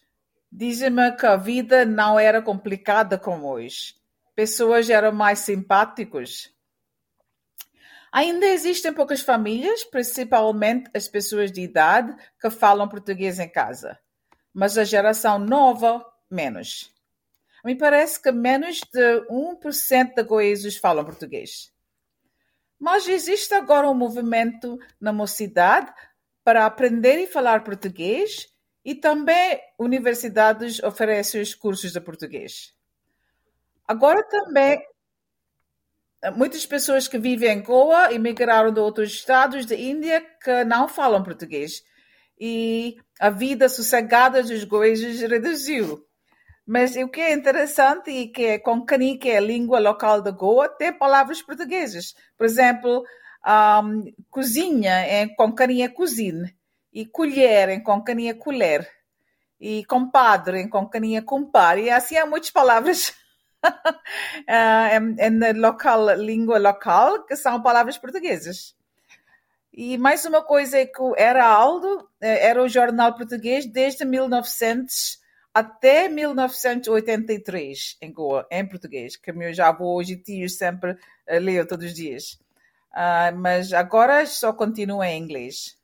[0.51, 3.95] Dizem-me que a vida não era complicada como hoje.
[4.39, 6.55] Pessoas eram mais simpáticos.
[8.13, 13.99] Ainda existem poucas famílias, principalmente as pessoas de idade, que falam português em casa.
[14.55, 16.95] Mas a geração nova, menos.
[17.65, 21.73] Me parece que menos de 1% de goesos falam português.
[22.79, 25.93] Mas existe agora um movimento na mocidade
[26.45, 28.47] para aprender e falar português
[28.85, 32.78] e também universidades oferecem os cursos de português.
[33.89, 34.81] Agora também
[36.37, 41.23] muitas pessoas que vivem em Goa emigraram de outros estados da Índia que não falam
[41.23, 41.83] português.
[42.39, 46.05] E a vida sossegada dos goeses reduziu.
[46.67, 50.69] Mas o que é interessante é que Konkani, que é a língua local de Goa,
[50.69, 52.15] tem palavras portuguesas.
[52.37, 53.03] Por exemplo,
[53.83, 56.55] um, cozinha em Konkani é cozinha.
[56.93, 58.89] E colher em Konkani é colher,
[59.61, 63.13] e compadre em Konkani é compar, e assim há muitas palavras
[65.21, 68.77] em, local, língua local que são palavras portuguesas.
[69.73, 75.21] E mais uma coisa é que era Aldo era o jornal português desde 1900
[75.55, 80.97] até 1983 em Goa, em português, que meus avós e tios sempre uh,
[81.41, 82.39] leem todos os dias.
[82.93, 85.78] Uh, mas agora só continua em inglês.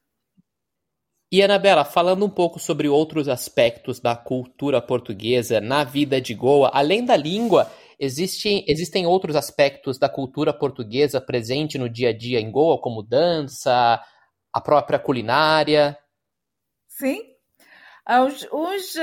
[1.34, 6.70] E Anabela, falando um pouco sobre outros aspectos da cultura portuguesa na vida de Goa,
[6.72, 7.68] além da língua,
[7.98, 13.02] existem, existem outros aspectos da cultura portuguesa presente no dia a dia em Goa, como
[13.02, 14.00] dança,
[14.52, 15.98] a própria culinária?
[16.86, 17.20] Sim.
[18.08, 18.94] Os, os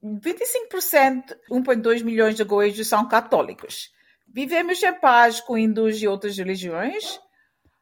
[0.00, 3.90] 25%, 1,2 milhões de goejos são católicos.
[4.32, 7.18] Vivemos em paz com hindus e outras religiões,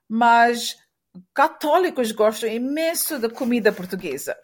[0.08, 0.78] mas
[1.34, 4.36] católicos gostam imenso da comida portuguesa.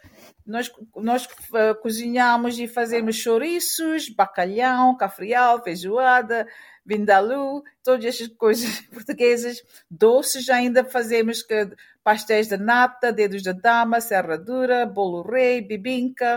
[0.44, 6.46] Nós, nós uh, cozinhamos e fazemos chouriços, bacalhau, cafrial, feijoada,
[6.84, 9.62] vindaloo, todas essas coisas portuguesas.
[9.90, 11.68] Doces ainda fazemos que,
[12.02, 16.36] pastéis de nata, dedos de dama, serradura, bolo rei, bibinca.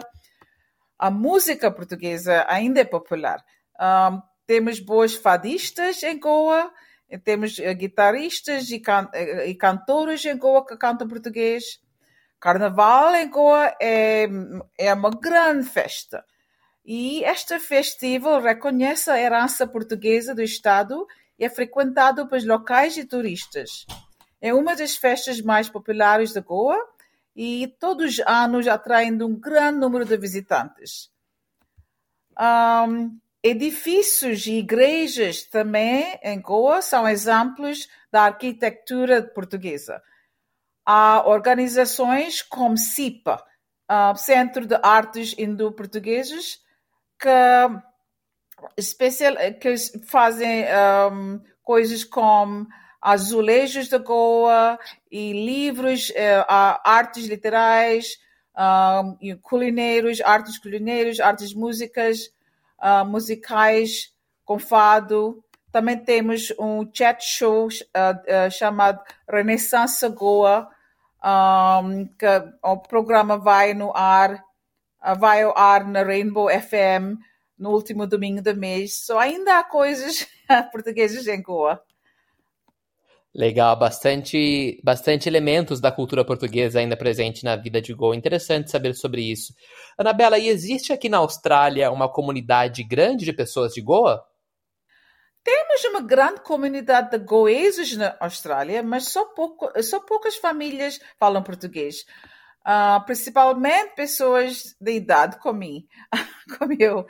[0.98, 3.44] A música portuguesa ainda é popular.
[3.80, 6.74] Um, temos boas fadistas em Goa,
[7.18, 11.82] temos eh, guitarristas e, can eh, e cantores em Goa que cantam português.
[12.40, 14.28] Carnaval em Goa é,
[14.78, 16.24] é uma grande festa.
[16.86, 21.06] E este festival reconhece a herança portuguesa do Estado
[21.38, 23.86] e é frequentado pelos locais e turistas.
[24.42, 26.78] É uma das festas mais populares de Goa
[27.36, 31.10] e todos os anos atraindo um grande número de visitantes.
[32.40, 40.02] Um, Edifícios e igrejas também em Goa são exemplos da arquitetura portuguesa.
[40.86, 43.42] Há organizações como CIPA,
[43.90, 46.60] uh, Centro de Artes Indo-Portugueses,
[47.18, 47.30] que,
[48.76, 49.74] especial, que
[50.06, 50.66] fazem
[51.12, 52.68] um, coisas como
[53.02, 54.78] azulejos da Goa
[55.10, 56.46] e livros, uh,
[56.84, 58.18] artes literais,
[58.58, 62.34] um, culinários, artes culinárias, artes músicas,
[62.82, 64.14] uh, musicais
[64.46, 65.44] com fado.
[65.72, 70.68] Também temos um chat show uh, chamado Renaissance Goa,
[71.24, 72.26] um, que
[72.64, 74.44] o programa vai no ar,
[75.18, 77.20] vai ao ar na Rainbow FM
[77.58, 79.06] no último domingo do mês.
[79.06, 80.28] So, ainda há coisas
[80.72, 81.84] portuguesas em Goa.
[83.34, 88.16] Legal, bastante, bastante elementos da cultura portuguesa ainda presente na vida de Goa.
[88.16, 89.54] Interessante saber sobre isso.
[89.98, 94.26] Anabela, e existe aqui na Austrália uma comunidade grande de pessoas de Goa?
[95.44, 101.44] Temos uma grande comunidade de goeses na Austrália, mas só, pouco, só poucas famílias falam
[101.44, 102.06] português.
[102.62, 105.62] Uh, principalmente pessoas de idade como,
[106.58, 107.06] como eu.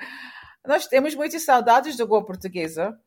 [0.66, 3.00] Nós temos muitas saudades da Goa portuguesa.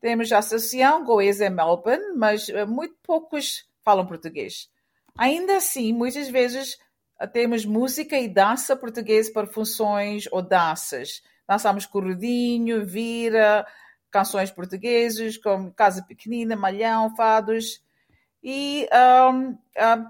[0.00, 4.70] Temos a Associação Goesa em Melbourne, mas uh, muito poucos falam português.
[5.16, 6.78] Ainda assim, muitas vezes
[7.20, 11.22] uh, temos música e dança portuguesa para funções ou danças.
[11.46, 13.66] Dançamos corredinho, vira,
[14.10, 17.82] canções portuguesas, como Casa Pequenina, Malhão, Fados.
[18.42, 18.88] E
[19.30, 19.56] um, um,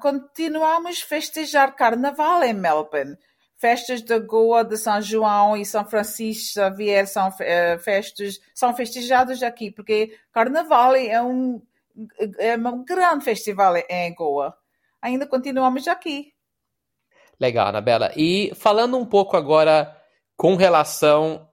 [0.00, 3.18] continuamos festejar Carnaval em Melbourne.
[3.60, 9.42] Festas da Goa, de São João e São Francisco Xavier são uh, festas, são festejadas
[9.42, 11.60] aqui, porque Carnaval é um,
[12.38, 14.56] é um grande festival em Goa.
[15.02, 16.32] Ainda continuamos aqui.
[17.38, 18.10] Legal, Anabela.
[18.16, 19.94] E falando um pouco agora
[20.38, 21.46] com relação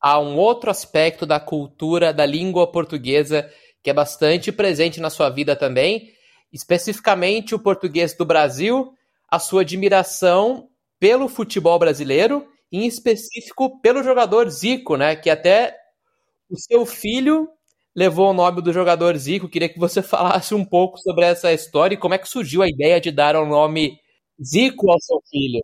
[0.00, 3.50] há um outro aspecto da cultura da língua portuguesa
[3.82, 6.12] que é bastante presente na sua vida também,
[6.52, 8.94] especificamente o português do Brasil,
[9.28, 10.68] a sua admiração
[11.02, 15.16] pelo futebol brasileiro em específico pelo jogador Zico, né?
[15.16, 15.76] Que até
[16.48, 17.48] o seu filho
[17.92, 19.48] levou o nome do jogador Zico.
[19.48, 22.68] Queria que você falasse um pouco sobre essa história e como é que surgiu a
[22.68, 23.98] ideia de dar o nome
[24.40, 25.60] Zico ao seu filho.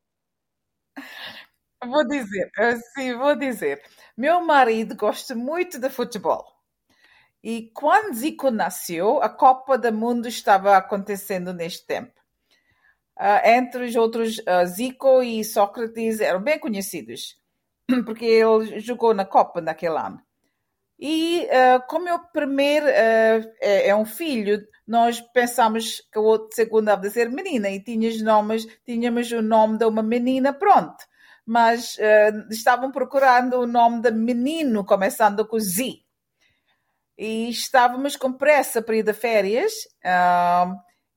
[1.87, 2.51] Vou dizer,
[2.97, 3.81] sim, vou dizer.
[4.17, 6.45] Meu marido gosta muito de futebol.
[7.45, 12.19] E quando Zico nasceu, a Copa do Mundo estava acontecendo neste tempo.
[13.19, 17.37] Uh, entre os outros, uh, Zico e Sócrates eram bem conhecidos,
[18.07, 20.23] porque ele jogou na Copa naquele ano.
[21.01, 26.49] E uh, como meu primeiro uh, é, é, um filho, nós pensamos que o outro
[26.57, 30.97] segundo deve ser menina e tínhamos, nomes, tínhamos o nome de uma menina pronto.
[31.47, 36.01] Mas uh, estavam procurando o nome de menino, começando com Z.
[37.17, 39.73] E estávamos com pressa para ir de férias.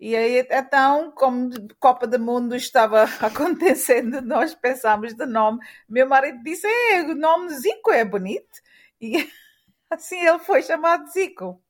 [0.01, 5.59] E aí, então, como Copa do Mundo estava acontecendo, nós pensámos de nome.
[5.87, 8.59] Meu marido disse: é, o nome Zico é bonito.
[8.99, 9.29] E
[9.91, 11.61] Assim ele foi chamado Zico.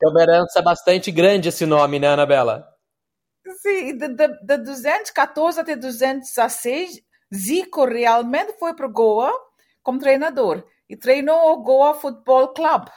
[0.00, 2.72] É uma herança bastante grande esse nome, né, Anabela?
[3.60, 7.02] Sim, de, de, de 214 até 216,
[7.34, 9.32] Zico realmente foi para Goa
[9.82, 12.88] como treinador e treinou o Goa Football Club.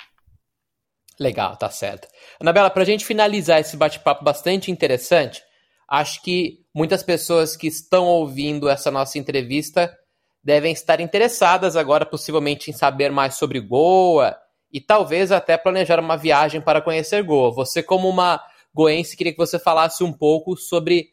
[1.20, 2.08] Legal, tá certo.
[2.40, 5.44] Anabela, para a gente finalizar esse bate-papo bastante interessante,
[5.88, 9.96] acho que muitas pessoas que estão ouvindo essa nossa entrevista
[10.44, 14.36] devem estar interessadas agora, possivelmente, em saber mais sobre Goa
[14.72, 17.54] e talvez até planejar uma viagem para conhecer Goa.
[17.54, 18.42] Você, como uma
[18.74, 21.10] goense, queria que você falasse um pouco sobre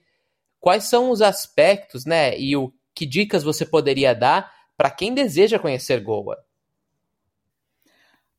[0.61, 5.59] quais são os aspectos, né, e o que dicas você poderia dar para quem deseja
[5.59, 6.37] conhecer Goa.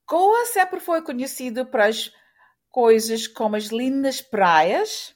[0.10, 2.12] Goa sempre foi conhecido para as
[2.72, 5.16] coisas como as lindas praias,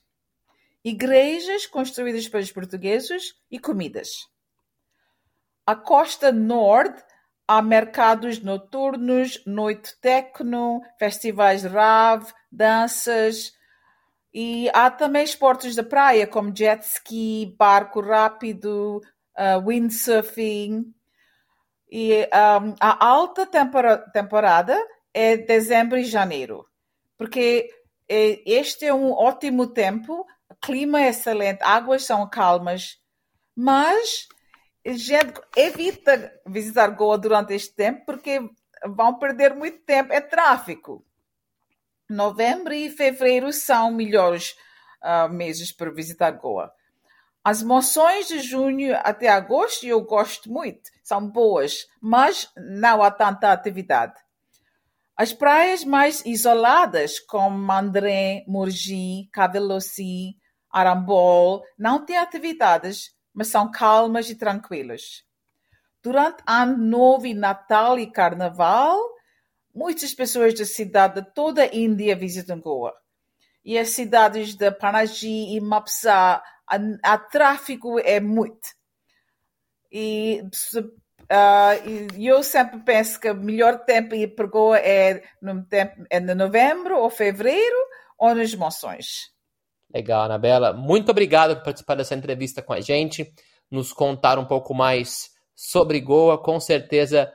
[0.84, 4.28] igrejas construídas pelos portugueses e comidas.
[5.66, 7.04] A costa norte
[7.48, 13.52] há mercados noturnos, noite techno, festivais rave, danças
[14.32, 19.02] e há também esportes da praia como jet ski, barco rápido,
[19.38, 20.94] uh, windsurfing.
[21.96, 23.48] E um, a alta
[24.12, 24.76] temporada
[25.14, 26.68] é dezembro e janeiro,
[27.16, 27.70] porque
[28.10, 30.26] é, este é um ótimo tempo,
[30.60, 32.98] clima é excelente, águas são calmas,
[33.56, 34.28] mas
[34.84, 38.40] gente evita visitar Goa durante este tempo porque
[38.88, 40.12] vão perder muito tempo.
[40.12, 41.06] É tráfico.
[42.10, 44.56] Novembro e fevereiro são melhores
[45.04, 46.74] uh, meses para visitar Goa.
[47.44, 53.52] As moções de junho até agosto eu gosto muito, são boas, mas não há tanta
[53.52, 54.14] atividade.
[55.16, 60.38] As praias mais isoladas, como Mandré, Murgi, Cavelossi,
[60.72, 65.24] Arambol, não têm atividades mas são calmas e tranquilas.
[66.02, 69.00] Durante Ano Novo e Natal e Carnaval,
[69.74, 72.94] muitas pessoas da cidade de toda a Índia visitam Goa.
[73.66, 76.44] E as cidades de Panaji e Mapsa,
[77.04, 78.68] a, tráfego é muito.
[79.92, 80.42] E
[80.76, 86.20] uh, eu sempre penso que o melhor tempo ir para Goa é no, tempo, é
[86.20, 87.78] no novembro ou fevereiro
[88.18, 89.32] ou nas moções.
[89.94, 90.74] Legal, Anabela.
[90.74, 93.32] Muito obrigado por participar dessa entrevista com a gente,
[93.70, 96.42] nos contar um pouco mais sobre Goa.
[96.42, 97.32] Com certeza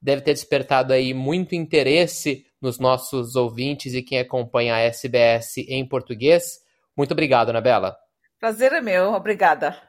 [0.00, 5.86] deve ter despertado aí muito interesse nos nossos ouvintes e quem acompanha a SBS em
[5.86, 6.60] português.
[6.96, 7.96] Muito obrigado, Anabela.
[8.42, 9.12] Prazer é meu.
[9.14, 9.80] Obrigada.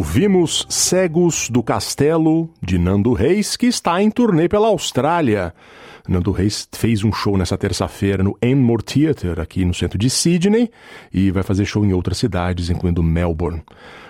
[0.00, 5.54] Ouvimos Cegos do Castelo, de Nando Reis, que está em turnê pela Austrália.
[6.08, 10.70] Nando Reis fez um show nessa terça-feira no Enmore Theatre, aqui no centro de Sydney,
[11.12, 13.62] e vai fazer show em outras cidades, incluindo Melbourne.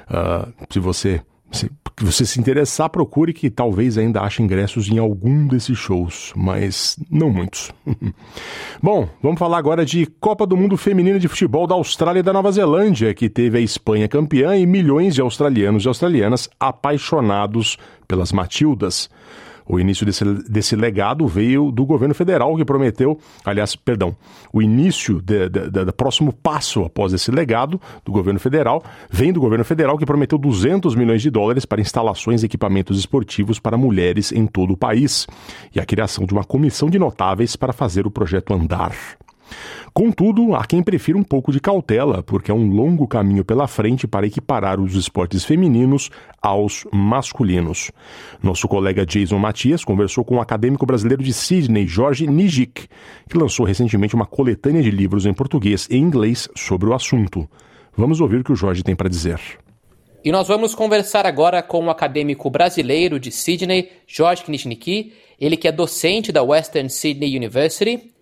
[0.08, 1.20] Ah, se você
[1.50, 1.68] se
[1.98, 7.30] você se interessar, procure que talvez ainda ache ingressos em algum desses shows, mas não
[7.30, 7.70] muitos.
[8.82, 12.32] Bom, vamos falar agora de Copa do Mundo Feminina de Futebol da Austrália e da
[12.32, 17.76] Nova Zelândia, que teve a Espanha campeã e milhões de australianos e australianas apaixonados
[18.06, 19.10] pelas Matildas.
[19.70, 24.16] O início desse, desse legado veio do governo federal, que prometeu, aliás, perdão,
[24.52, 29.96] o início do próximo passo após esse legado do governo federal vem do governo federal,
[29.96, 34.72] que prometeu 200 milhões de dólares para instalações e equipamentos esportivos para mulheres em todo
[34.72, 35.28] o país
[35.72, 38.92] e a criação de uma comissão de notáveis para fazer o projeto andar.
[39.92, 44.06] Contudo, há quem prefira um pouco de cautela, porque é um longo caminho pela frente
[44.06, 46.10] para equiparar os esportes femininos
[46.40, 47.90] aos masculinos.
[48.42, 52.86] Nosso colega Jason Matias conversou com o acadêmico brasileiro de Sydney, Jorge Nijik,
[53.28, 57.48] que lançou recentemente uma coletânea de livros em português e inglês sobre o assunto.
[57.96, 59.40] Vamos ouvir o que o Jorge tem para dizer.
[60.22, 65.66] E nós vamos conversar agora com o acadêmico brasileiro de Sydney, Jorge Knishniki, ele que
[65.66, 68.12] é docente da Western Sydney University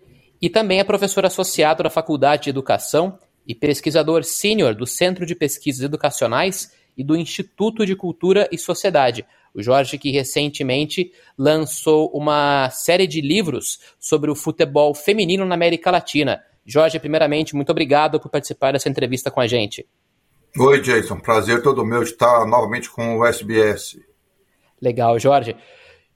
[0.40, 5.34] e também é professor associado da Faculdade de Educação e pesquisador sênior do Centro de
[5.34, 9.24] Pesquisas Educacionais e do Instituto de Cultura e Sociedade.
[9.54, 15.90] O Jorge que recentemente lançou uma série de livros sobre o futebol feminino na América
[15.90, 16.42] Latina.
[16.66, 19.86] Jorge, primeiramente, muito obrigado por participar dessa entrevista com a gente.
[20.58, 21.18] Oi, Jason.
[21.18, 23.98] Prazer todo meu estar novamente com o SBS.
[24.80, 25.56] Legal, Jorge.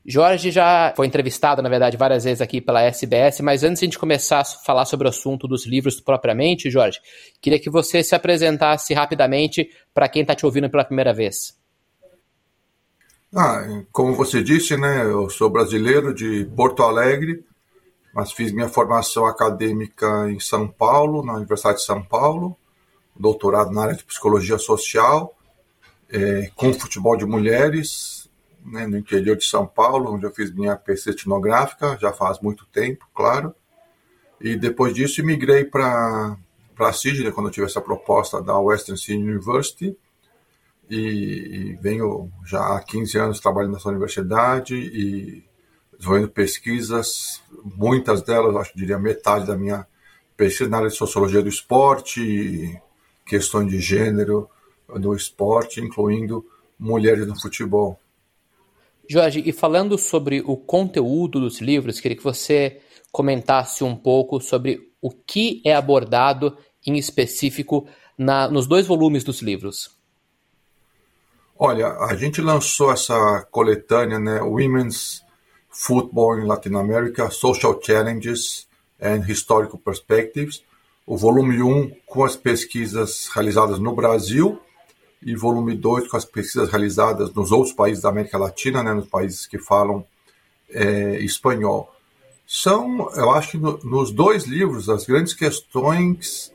[0.05, 3.87] Jorge já foi entrevistado, na verdade, várias vezes aqui pela SBS, mas antes de a
[3.87, 6.99] gente começar a falar sobre o assunto dos livros propriamente, Jorge,
[7.41, 11.57] queria que você se apresentasse rapidamente para quem está te ouvindo pela primeira vez.
[13.35, 17.45] Ah, como você disse, né, eu sou brasileiro de Porto Alegre,
[18.13, 22.57] mas fiz minha formação acadêmica em São Paulo, na Universidade de São Paulo,
[23.17, 25.35] doutorado na área de psicologia social,
[26.11, 28.22] é, com futebol de mulheres,
[28.65, 32.67] né, no interior de São Paulo, onde eu fiz minha pesquisa etnográfica, já faz muito
[32.67, 33.55] tempo, claro.
[34.41, 36.37] E depois disso migrei para
[36.93, 39.97] Sydney, quando eu tive essa proposta da Western Sydney University.
[40.91, 45.43] E, e, venho já há 15 anos trabalhando nessa universidade e
[45.97, 47.41] desenvolvendo pesquisas,
[47.77, 49.87] muitas delas, acho que diria metade da minha
[50.37, 52.79] pesquisa na área de sociologia do esporte,
[53.25, 54.51] questões de gênero
[54.89, 56.45] no esporte, incluindo
[56.79, 57.99] mulheres no futebol.
[59.09, 62.81] Jorge, e falando sobre o conteúdo dos livros, queria que você
[63.11, 67.87] comentasse um pouco sobre o que é abordado em específico
[68.17, 69.91] na, nos dois volumes dos livros.
[71.59, 75.23] Olha, a gente lançou essa coletânea, né, Women's
[75.69, 78.67] Football in Latin America, Social Challenges
[79.01, 80.63] and Historical Perspectives,
[81.07, 84.61] o volume 1 com as pesquisas realizadas no Brasil
[85.25, 89.09] e volume 2 com as pesquisas realizadas nos outros países da América Latina, né, nos
[89.09, 90.05] países que falam
[90.71, 91.93] é, espanhol.
[92.47, 96.53] São, eu acho que no, nos dois livros, as grandes questões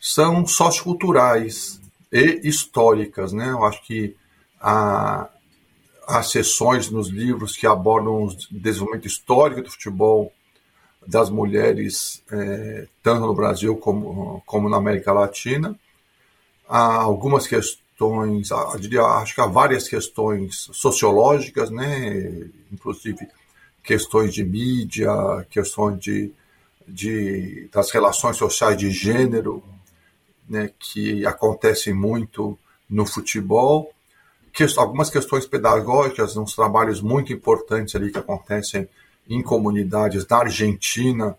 [0.00, 1.80] são socioculturais
[2.12, 3.32] e históricas.
[3.32, 3.50] Né?
[3.50, 4.16] Eu acho que
[4.60, 5.28] há,
[6.06, 10.32] há sessões nos livros que abordam o desenvolvimento histórico do futebol
[11.06, 15.78] das mulheres, é, tanto no Brasil como, como na América Latina.
[16.68, 22.48] Há algumas questões, eu diria, acho que há várias questões sociológicas, né?
[22.72, 23.28] inclusive
[23.82, 25.10] questões de mídia,
[25.50, 26.32] questões de,
[26.88, 29.62] de, das relações sociais de gênero,
[30.48, 30.70] né?
[30.78, 32.58] que acontecem muito
[32.88, 33.92] no futebol.
[34.76, 38.88] Algumas questões pedagógicas, uns trabalhos muito importantes ali que acontecem
[39.28, 41.36] em comunidades da Argentina,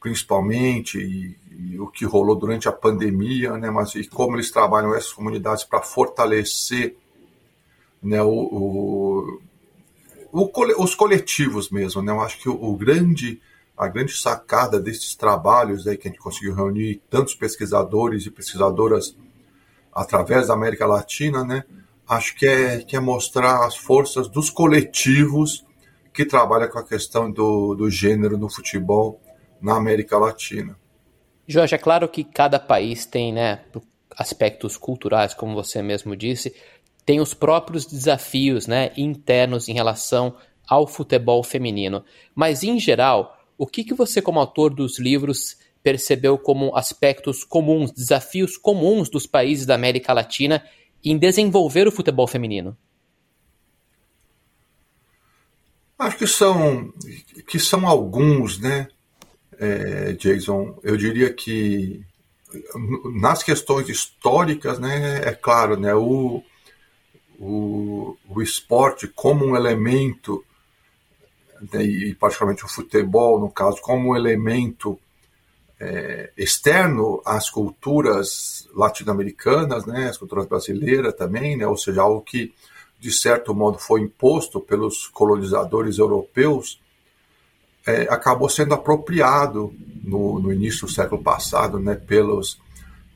[0.00, 4.94] principalmente, e, e, o que rolou durante a pandemia, né, mas e como eles trabalham
[4.94, 6.96] essas comunidades para fortalecer
[8.02, 9.40] né, o, o,
[10.32, 12.02] o, os coletivos mesmo.
[12.02, 13.40] Né, eu acho que o, grande,
[13.76, 19.16] a grande sacada desses trabalhos aí que a gente conseguiu reunir tantos pesquisadores e pesquisadoras
[19.92, 21.64] através da América Latina, né,
[22.08, 25.64] acho que é, que é mostrar as forças dos coletivos
[26.12, 29.20] que trabalha com a questão do, do gênero no futebol
[29.60, 30.78] na América Latina.
[31.46, 33.60] Jorge, é claro que cada país tem né,
[34.16, 36.54] aspectos culturais, como você mesmo disse,
[37.04, 40.34] tem os próprios desafios né, internos em relação
[40.66, 42.04] ao futebol feminino.
[42.34, 47.92] Mas, em geral, o que, que você, como autor dos livros, percebeu como aspectos comuns,
[47.92, 50.64] desafios comuns dos países da América Latina
[51.04, 52.74] em desenvolver o futebol feminino?
[55.98, 56.92] Acho que são,
[57.46, 58.88] que são alguns, né,
[59.58, 60.78] é, Jason?
[60.82, 62.04] Eu diria que
[63.14, 66.42] nas questões históricas, né, é claro, né, o,
[67.38, 70.44] o, o esporte como um elemento,
[71.72, 74.98] né, e particularmente o futebol, no caso, como um elemento
[75.80, 82.54] é, externo às culturas latino-americanas, né, às culturas brasileiras também, né, ou seja, algo que
[83.04, 86.80] de certo modo, foi imposto pelos colonizadores europeus,
[87.86, 92.60] é, acabou sendo apropriado no, no, início do século passado né, pelos,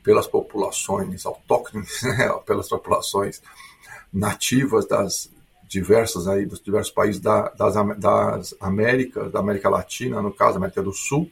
[0.03, 3.43] pelas populações autóctones, né, pelas populações
[4.13, 5.31] nativas das
[5.69, 10.83] diversas aí dos diversos países da, das, das Américas, da América Latina, no caso, América
[10.83, 11.31] do Sul.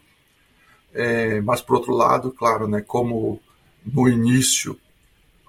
[0.92, 3.40] É, mas por outro lado, claro, né, como
[3.84, 4.78] no início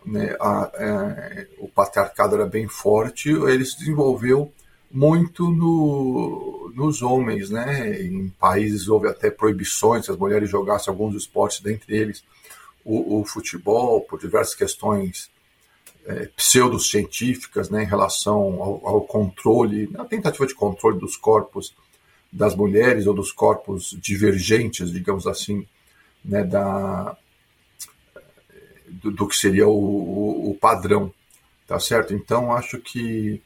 [0.06, 4.52] né, a, a, é, o patriarcado era bem forte, ele se desenvolveu
[4.90, 8.04] muito no, nos homens, né?
[8.04, 12.24] Em países houve até proibições se as mulheres jogassem alguns esportes, dentre eles
[12.86, 15.32] o, o futebol, por diversas questões
[16.06, 21.74] é, pseudocientíficas, né, em relação ao, ao controle, a tentativa de controle dos corpos
[22.32, 25.66] das mulheres ou dos corpos divergentes, digamos assim,
[26.24, 27.18] né, da,
[28.88, 31.12] do, do que seria o, o, o, padrão,
[31.66, 32.14] tá certo?
[32.14, 33.42] Então, acho que,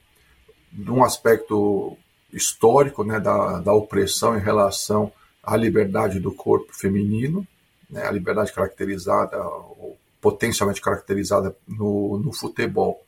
[0.70, 1.98] de um aspecto
[2.34, 5.12] histórico, né, da, da opressão em relação
[5.44, 7.46] à liberdade do corpo feminino,
[7.90, 13.04] né, a liberdade caracterizada, ou potencialmente caracterizada no, no futebol.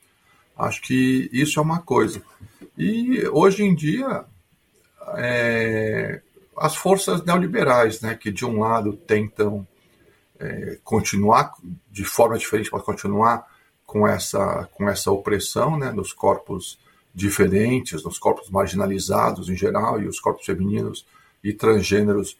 [0.57, 2.21] Acho que isso é uma coisa.
[2.77, 4.25] E hoje em dia,
[5.15, 6.21] é,
[6.57, 9.65] as forças neoliberais, né, que de um lado tentam
[10.39, 11.53] é, continuar
[11.91, 13.47] de forma diferente, mas continuar
[13.85, 16.79] com essa, com essa opressão né, dos corpos
[17.13, 21.05] diferentes, dos corpos marginalizados em geral, e os corpos femininos
[21.43, 22.37] e transgêneros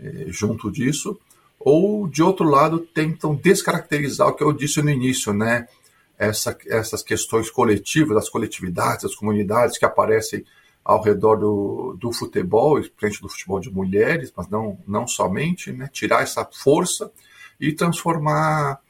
[0.00, 1.18] é, junto disso,
[1.58, 5.68] ou de outro lado tentam descaracterizar o que eu disse no início, né?
[6.18, 10.44] Essa, essas questões coletivas, das coletividades, das comunidades que aparecem
[10.84, 15.88] ao redor do, do futebol, principalmente do futebol de mulheres, mas não, não somente, né?
[15.92, 17.10] tirar essa força
[17.58, 18.80] e transformar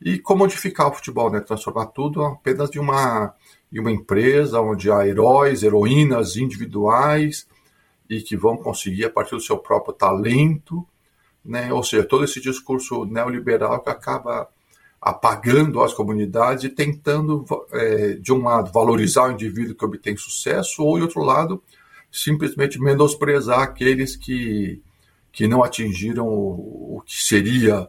[0.00, 1.40] e comodificar o futebol, né?
[1.40, 3.34] Transformar tudo apenas de uma,
[3.70, 7.46] de uma empresa onde há heróis, heroínas individuais
[8.08, 10.86] e que vão conseguir a partir do seu próprio talento,
[11.44, 11.72] né?
[11.72, 14.48] Ou seja, todo esse discurso neoliberal que acaba
[15.00, 20.82] apagando as comunidades e tentando, é, de um lado, valorizar o indivíduo que obtém sucesso,
[20.82, 21.62] ou, de outro lado,
[22.10, 24.82] simplesmente menosprezar aqueles que,
[25.30, 27.88] que não atingiram o, o que seria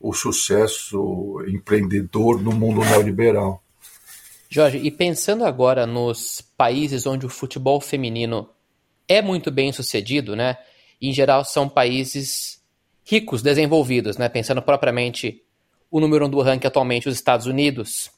[0.00, 3.62] o sucesso empreendedor no mundo neoliberal.
[4.48, 8.48] Jorge, e pensando agora nos países onde o futebol feminino
[9.06, 10.56] é muito bem sucedido, né?
[11.00, 12.58] Em geral são países
[13.04, 14.28] ricos, desenvolvidos, né?
[14.28, 15.42] Pensando propriamente
[15.90, 18.10] o número um do ranking atualmente, os Estados Unidos,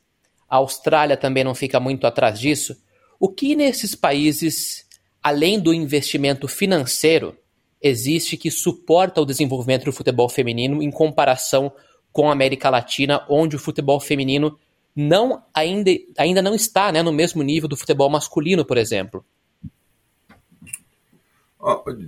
[0.48, 2.76] a Austrália também não fica muito atrás disso.
[3.18, 4.86] O que nesses países,
[5.22, 7.36] além do investimento financeiro,
[7.82, 11.72] existe que suporta o desenvolvimento do futebol feminino em comparação
[12.12, 14.58] com a América Latina, onde o futebol feminino
[14.94, 19.24] não ainda, ainda não está né, no mesmo nível do futebol masculino, por exemplo?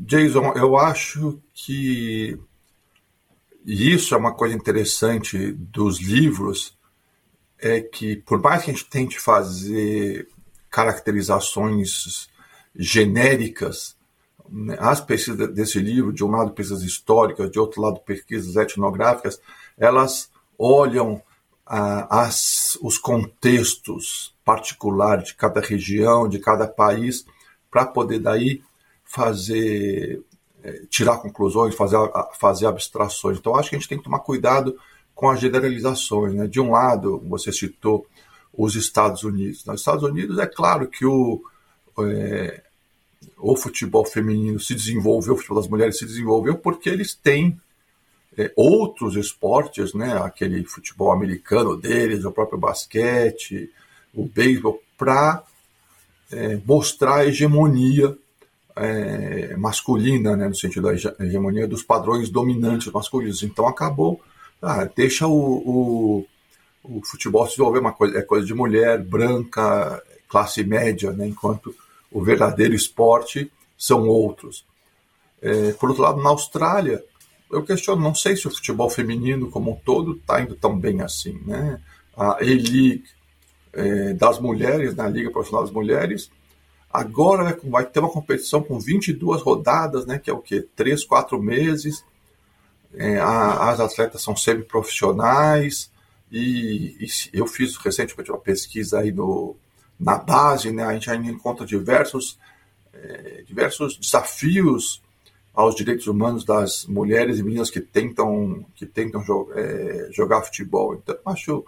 [0.06, 2.38] Jason, eu acho que
[3.64, 6.76] isso é uma coisa interessante dos livros,
[7.58, 10.28] é que por mais que a gente tente fazer
[10.70, 12.28] caracterizações
[12.74, 13.94] genéricas,
[14.48, 19.40] né, as pesquisas desse livro, de um lado pesquisas históricas, de outro lado pesquisas etnográficas,
[19.78, 21.22] elas olham
[21.66, 27.24] ah, as, os contextos particulares de cada região, de cada país,
[27.70, 28.62] para poder daí
[29.04, 30.22] fazer
[30.62, 31.98] é, tirar conclusões, fazer,
[32.38, 33.38] fazer abstrações.
[33.38, 34.78] Então, acho que a gente tem que tomar cuidado
[35.14, 36.34] com as generalizações.
[36.34, 36.46] Né?
[36.46, 38.06] De um lado, você citou
[38.52, 39.64] os Estados Unidos.
[39.64, 41.42] Nos Estados Unidos, é claro que o,
[42.00, 42.62] é,
[43.38, 47.58] o futebol feminino se desenvolveu, o futebol das mulheres se desenvolveu porque eles têm
[48.56, 50.16] outros esportes, né?
[50.22, 53.70] aquele futebol americano deles, o próprio basquete,
[54.14, 55.42] o beisebol, para
[56.30, 58.16] é, mostrar a hegemonia
[58.76, 63.42] é, masculina, né, no sentido da hegemonia dos padrões dominantes masculinos.
[63.42, 64.20] Então acabou,
[64.60, 66.26] ah, deixa o, o,
[66.82, 71.74] o, futebol se desenvolver uma coisa, é coisa de mulher, branca, classe média, né, enquanto
[72.10, 74.64] o verdadeiro esporte são outros.
[75.40, 77.04] É, por outro lado, na Austrália,
[77.52, 81.00] eu questiono, não sei se o futebol feminino como um todo está indo tão bem
[81.02, 81.40] assim.
[81.46, 81.80] Né?
[82.16, 83.04] A A-League
[83.72, 86.30] é, das mulheres, na Liga Profissional das Mulheres,
[86.92, 90.66] Agora né, vai ter uma competição com 22 rodadas, né, que é o quê?
[90.76, 92.04] 3, 4 meses.
[92.94, 95.90] É, a, as atletas são semi-profissionais.
[96.30, 99.56] E, e, eu fiz recentemente uma pesquisa aí no,
[99.98, 102.38] na base, né, a gente ainda encontra diversos,
[102.92, 105.02] é, diversos desafios
[105.54, 110.94] aos direitos humanos das mulheres e meninas que tentam, que tentam jo é, jogar futebol.
[110.94, 111.64] Então, acho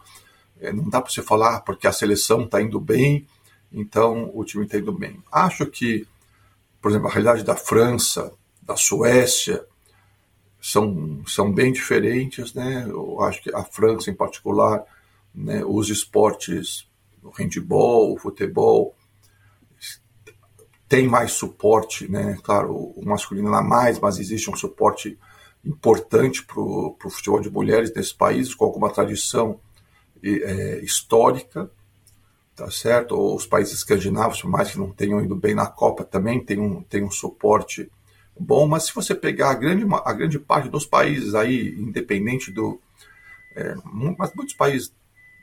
[0.61, 3.26] é, não dá para você falar porque a seleção está indo bem,
[3.72, 5.22] então o time está indo bem.
[5.30, 6.07] Acho que,
[6.80, 8.32] por exemplo, a realidade da França,
[8.62, 9.64] da Suécia,
[10.61, 12.87] são, são bem diferentes, né?
[12.89, 14.82] Eu acho que a França, em particular,
[15.35, 16.89] né, os esportes,
[17.22, 18.95] o handball, o futebol,
[20.95, 22.38] tem mais suporte, né?
[22.42, 25.18] Claro, o masculino lá mais, mas existe um suporte
[25.64, 29.59] importante para o futebol de mulheres nesses países, com alguma tradição
[30.22, 31.68] é, histórica
[32.55, 33.16] tá certo?
[33.16, 36.61] Ou os países escandinavos, por mais que não tenham ido bem na Copa, também tem
[36.61, 37.90] um, tem um suporte
[38.38, 42.80] bom, mas se você pegar a grande, a grande parte dos países aí, independente do.
[43.57, 43.74] É,
[44.16, 44.92] mas muitos países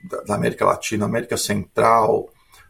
[0.04, 2.30] da, da, América Latina, América Central,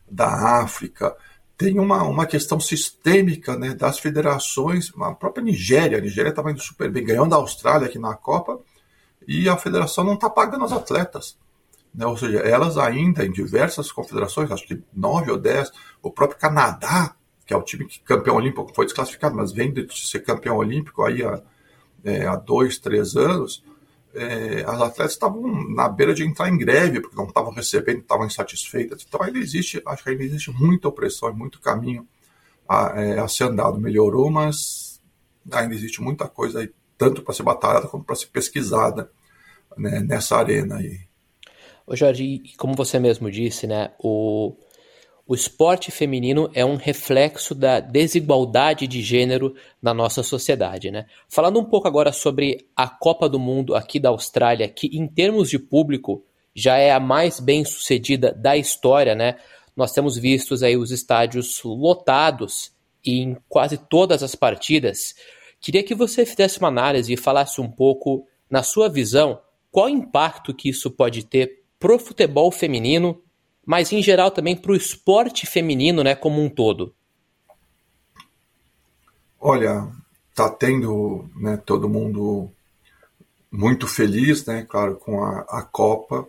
[0.09, 1.15] da África,
[1.61, 6.59] tem uma, uma questão sistêmica né, das federações, a própria Nigéria, a Nigéria estava indo
[6.59, 8.59] super bem, ganhando a Austrália aqui na Copa,
[9.27, 11.37] e a federação não está pagando os atletas.
[11.93, 12.03] Né?
[12.03, 17.15] Ou seja, elas ainda em diversas confederações, acho que nove ou dez, o próprio Canadá,
[17.45, 21.03] que é o time que campeão olímpico foi desclassificado, mas vem de ser campeão olímpico
[21.03, 21.43] aí há,
[22.03, 23.63] é, há dois, três anos,
[24.13, 25.41] é, as atletas estavam
[25.73, 29.05] na beira de entrar em greve, porque não estavam recebendo, estavam insatisfeitas.
[29.07, 32.07] Então ainda existe, acho que ainda existe muita opressão e muito caminho
[32.67, 33.79] a, é, a ser andado.
[33.79, 34.99] Melhorou, mas
[35.51, 39.11] ainda existe muita coisa aí, tanto para ser batalhada como para ser pesquisada
[39.77, 40.99] né, nessa arena aí.
[41.87, 44.55] Ô Jorge, como você mesmo disse, né, o,
[45.27, 51.05] o esporte feminino é um reflexo da desigualdade de gênero na nossa sociedade, né?
[51.29, 55.49] Falando um pouco agora sobre a Copa do Mundo aqui da Austrália, que em termos
[55.49, 59.37] de público já é a mais bem sucedida da história, né?
[59.75, 62.71] Nós temos vistos aí os estádios lotados
[63.05, 65.15] em quase todas as partidas.
[65.59, 69.39] Queria que você fizesse uma análise e falasse um pouco, na sua visão,
[69.71, 73.21] qual impacto que isso pode ter pro futebol feminino,
[73.71, 76.93] mas em geral também pro esporte feminino, né, como um todo?
[79.39, 79.87] Olha,
[80.35, 82.51] tá tendo, né, todo mundo
[83.49, 86.27] muito feliz, né, claro, com a, a Copa.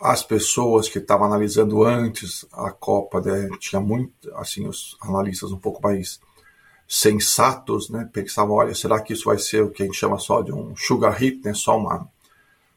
[0.00, 5.60] As pessoas que estavam analisando antes a Copa, né, tinha muito, assim, os analistas um
[5.60, 6.18] pouco mais
[6.88, 10.42] sensatos, né, pensavam, olha, será que isso vai ser o que a gente chama só
[10.42, 12.10] de um sugar hit, né, só uma,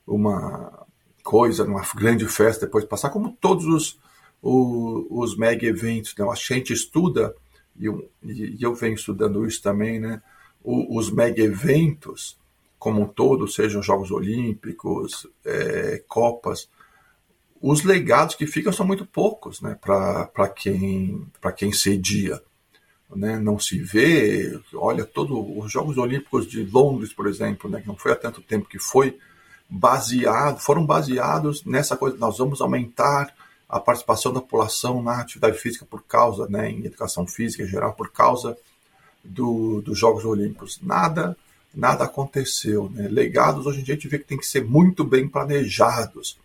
[0.06, 0.81] uma
[1.22, 4.00] coisa, numa grande festa depois de passar, como todos os,
[4.42, 6.16] os, os mega eventos.
[6.18, 6.26] Né?
[6.30, 7.36] A gente estuda,
[7.80, 10.22] e eu, e eu venho estudando isso também, né?
[10.64, 12.40] O, os mega eventos
[12.82, 16.68] como um todo, sejam Jogos Olímpicos, é, Copas,
[17.62, 22.42] os legados que ficam são muito poucos né, para quem, quem cedia.
[23.16, 23.38] Né?
[23.38, 27.96] Não se vê, olha, todos os Jogos Olímpicos de Londres, por exemplo, né, que não
[27.96, 29.16] foi há tanto tempo que foi
[29.72, 33.34] baseado, foram baseados nessa coisa, nós vamos aumentar
[33.70, 37.94] a participação da população na atividade física por causa, né, em educação física em geral,
[37.94, 38.58] por causa
[39.24, 40.78] do, dos Jogos Olímpicos.
[40.82, 41.38] Nada,
[41.74, 42.90] nada aconteceu.
[42.90, 43.08] Né?
[43.08, 46.38] Legados hoje em dia a gente vê que tem que ser muito bem planejados.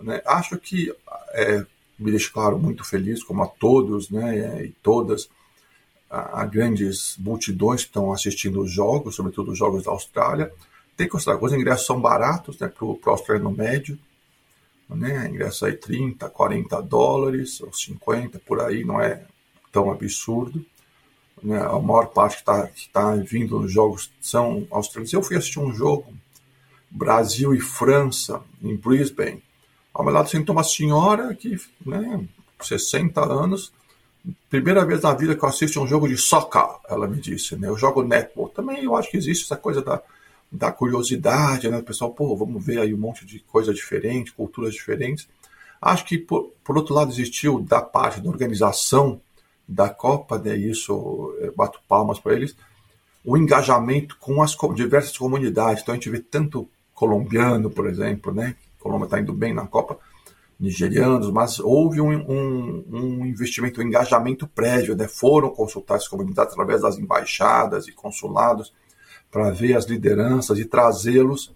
[0.00, 0.20] Né?
[0.26, 0.92] Acho que
[1.34, 1.64] é,
[1.96, 5.30] me deixa claro muito feliz, como a todos né, e todas,
[6.10, 10.52] a, a grandes multidões que estão assistindo os jogos, sobretudo os jogos da Austrália.
[10.98, 13.96] Tem que considerar, os ingressos são baratos né, para o australiano médio,
[14.90, 19.24] né, ingresso aí 30, 40 dólares, ou 50, por aí, não é
[19.70, 20.66] tão absurdo.
[21.40, 25.12] Né, a maior parte que está que tá vindo nos jogos são australianos.
[25.12, 26.12] Eu fui assistir um jogo,
[26.90, 29.40] Brasil e França, em Brisbane,
[29.94, 32.24] ao meu lado sentou uma senhora que, né,
[32.60, 33.72] 60 anos,
[34.50, 37.68] primeira vez na vida que eu assisto um jogo de soccer, ela me disse, né?
[37.68, 38.48] Eu jogo netball.
[38.48, 40.02] Também eu acho que existe essa coisa da,
[40.50, 41.78] da curiosidade, né?
[41.78, 45.28] O pessoal, pô, vamos ver aí um monte de coisa diferente, culturas diferentes.
[45.80, 49.20] Acho que, por, por outro lado, existiu da parte da organização
[49.68, 50.56] da Copa, né?
[50.56, 52.56] Isso, eu bato palmas para eles,
[53.24, 55.82] o engajamento com as diversas comunidades.
[55.82, 58.56] Então a gente vê tanto colombiano, por exemplo, né?
[58.80, 59.98] Colômbia está indo bem na Copa,
[60.58, 65.06] nigerianos, mas houve um, um, um, investimento, um engajamento prévio, né?
[65.06, 68.72] foram consultar as comunidades através das embaixadas e consulados
[69.30, 71.52] para ver as lideranças e trazê-los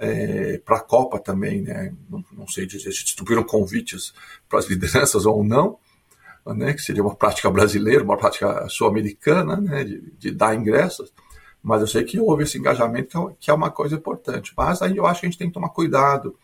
[0.00, 1.92] é, para a Copa também, né?
[2.08, 4.14] Não, não, sei dizer se distribuíram convites
[4.48, 5.78] para as lideranças ou não,
[6.46, 6.72] né?
[6.72, 9.84] Que seria uma prática brasileira, uma prática sul-americana, né?
[9.84, 11.12] De, de, dar ingressos.
[11.62, 14.54] Mas eu sei que houve esse engajamento que é, que é uma coisa importante.
[14.56, 16.34] Mas aí eu acho que a gente tem que tomar cuidado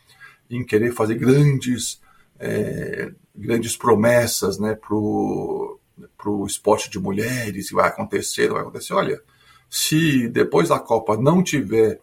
[0.51, 2.01] em querer fazer grandes,
[2.39, 8.93] é, grandes promessas né, para o esporte de mulheres, que vai acontecer, não vai acontecer.
[8.93, 9.23] Olha,
[9.69, 12.01] se depois da Copa não tiver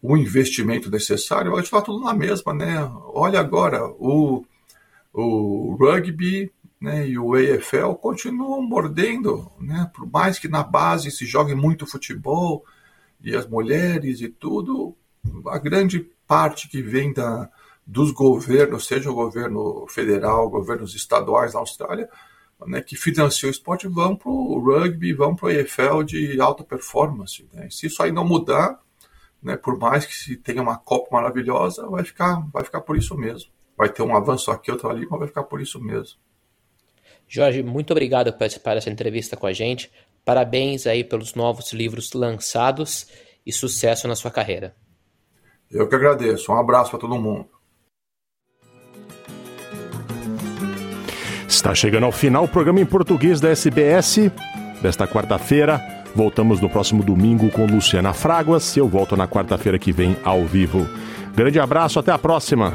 [0.00, 2.78] o investimento necessário, vai continuar tudo na mesma, né?
[3.14, 4.44] Olha agora, o,
[5.12, 6.50] o rugby
[6.80, 9.88] né, e o AFL continuam mordendo, né?
[9.94, 12.64] Por mais que na base se jogue muito futebol
[13.22, 14.96] e as mulheres e tudo,
[15.46, 17.48] a grande parte que vem da,
[17.86, 22.08] dos governos, seja o governo federal, governos estaduais na Austrália,
[22.66, 26.64] né, que financiam o esporte, vão para o rugby, vão para o EFL de alta
[26.64, 27.46] performance.
[27.52, 27.68] Né?
[27.70, 28.80] Se isso aí não mudar,
[29.42, 33.16] né, por mais que se tenha uma Copa maravilhosa, vai ficar, vai ficar por isso
[33.16, 33.50] mesmo.
[33.76, 36.18] Vai ter um avanço aqui, outro ali, mas vai ficar por isso mesmo.
[37.26, 39.90] Jorge, muito obrigado por participar dessa entrevista com a gente.
[40.24, 43.08] Parabéns aí pelos novos livros lançados
[43.44, 44.76] e sucesso na sua carreira.
[45.70, 46.52] Eu que agradeço.
[46.52, 47.48] Um abraço para todo mundo.
[51.62, 54.32] Está chegando ao final o programa em português da SBS
[54.82, 55.80] desta quarta-feira.
[56.12, 58.76] Voltamos no próximo domingo com Luciana Fraguas.
[58.76, 60.88] Eu volto na quarta-feira que vem ao vivo.
[61.36, 62.74] Grande abraço, até a próxima.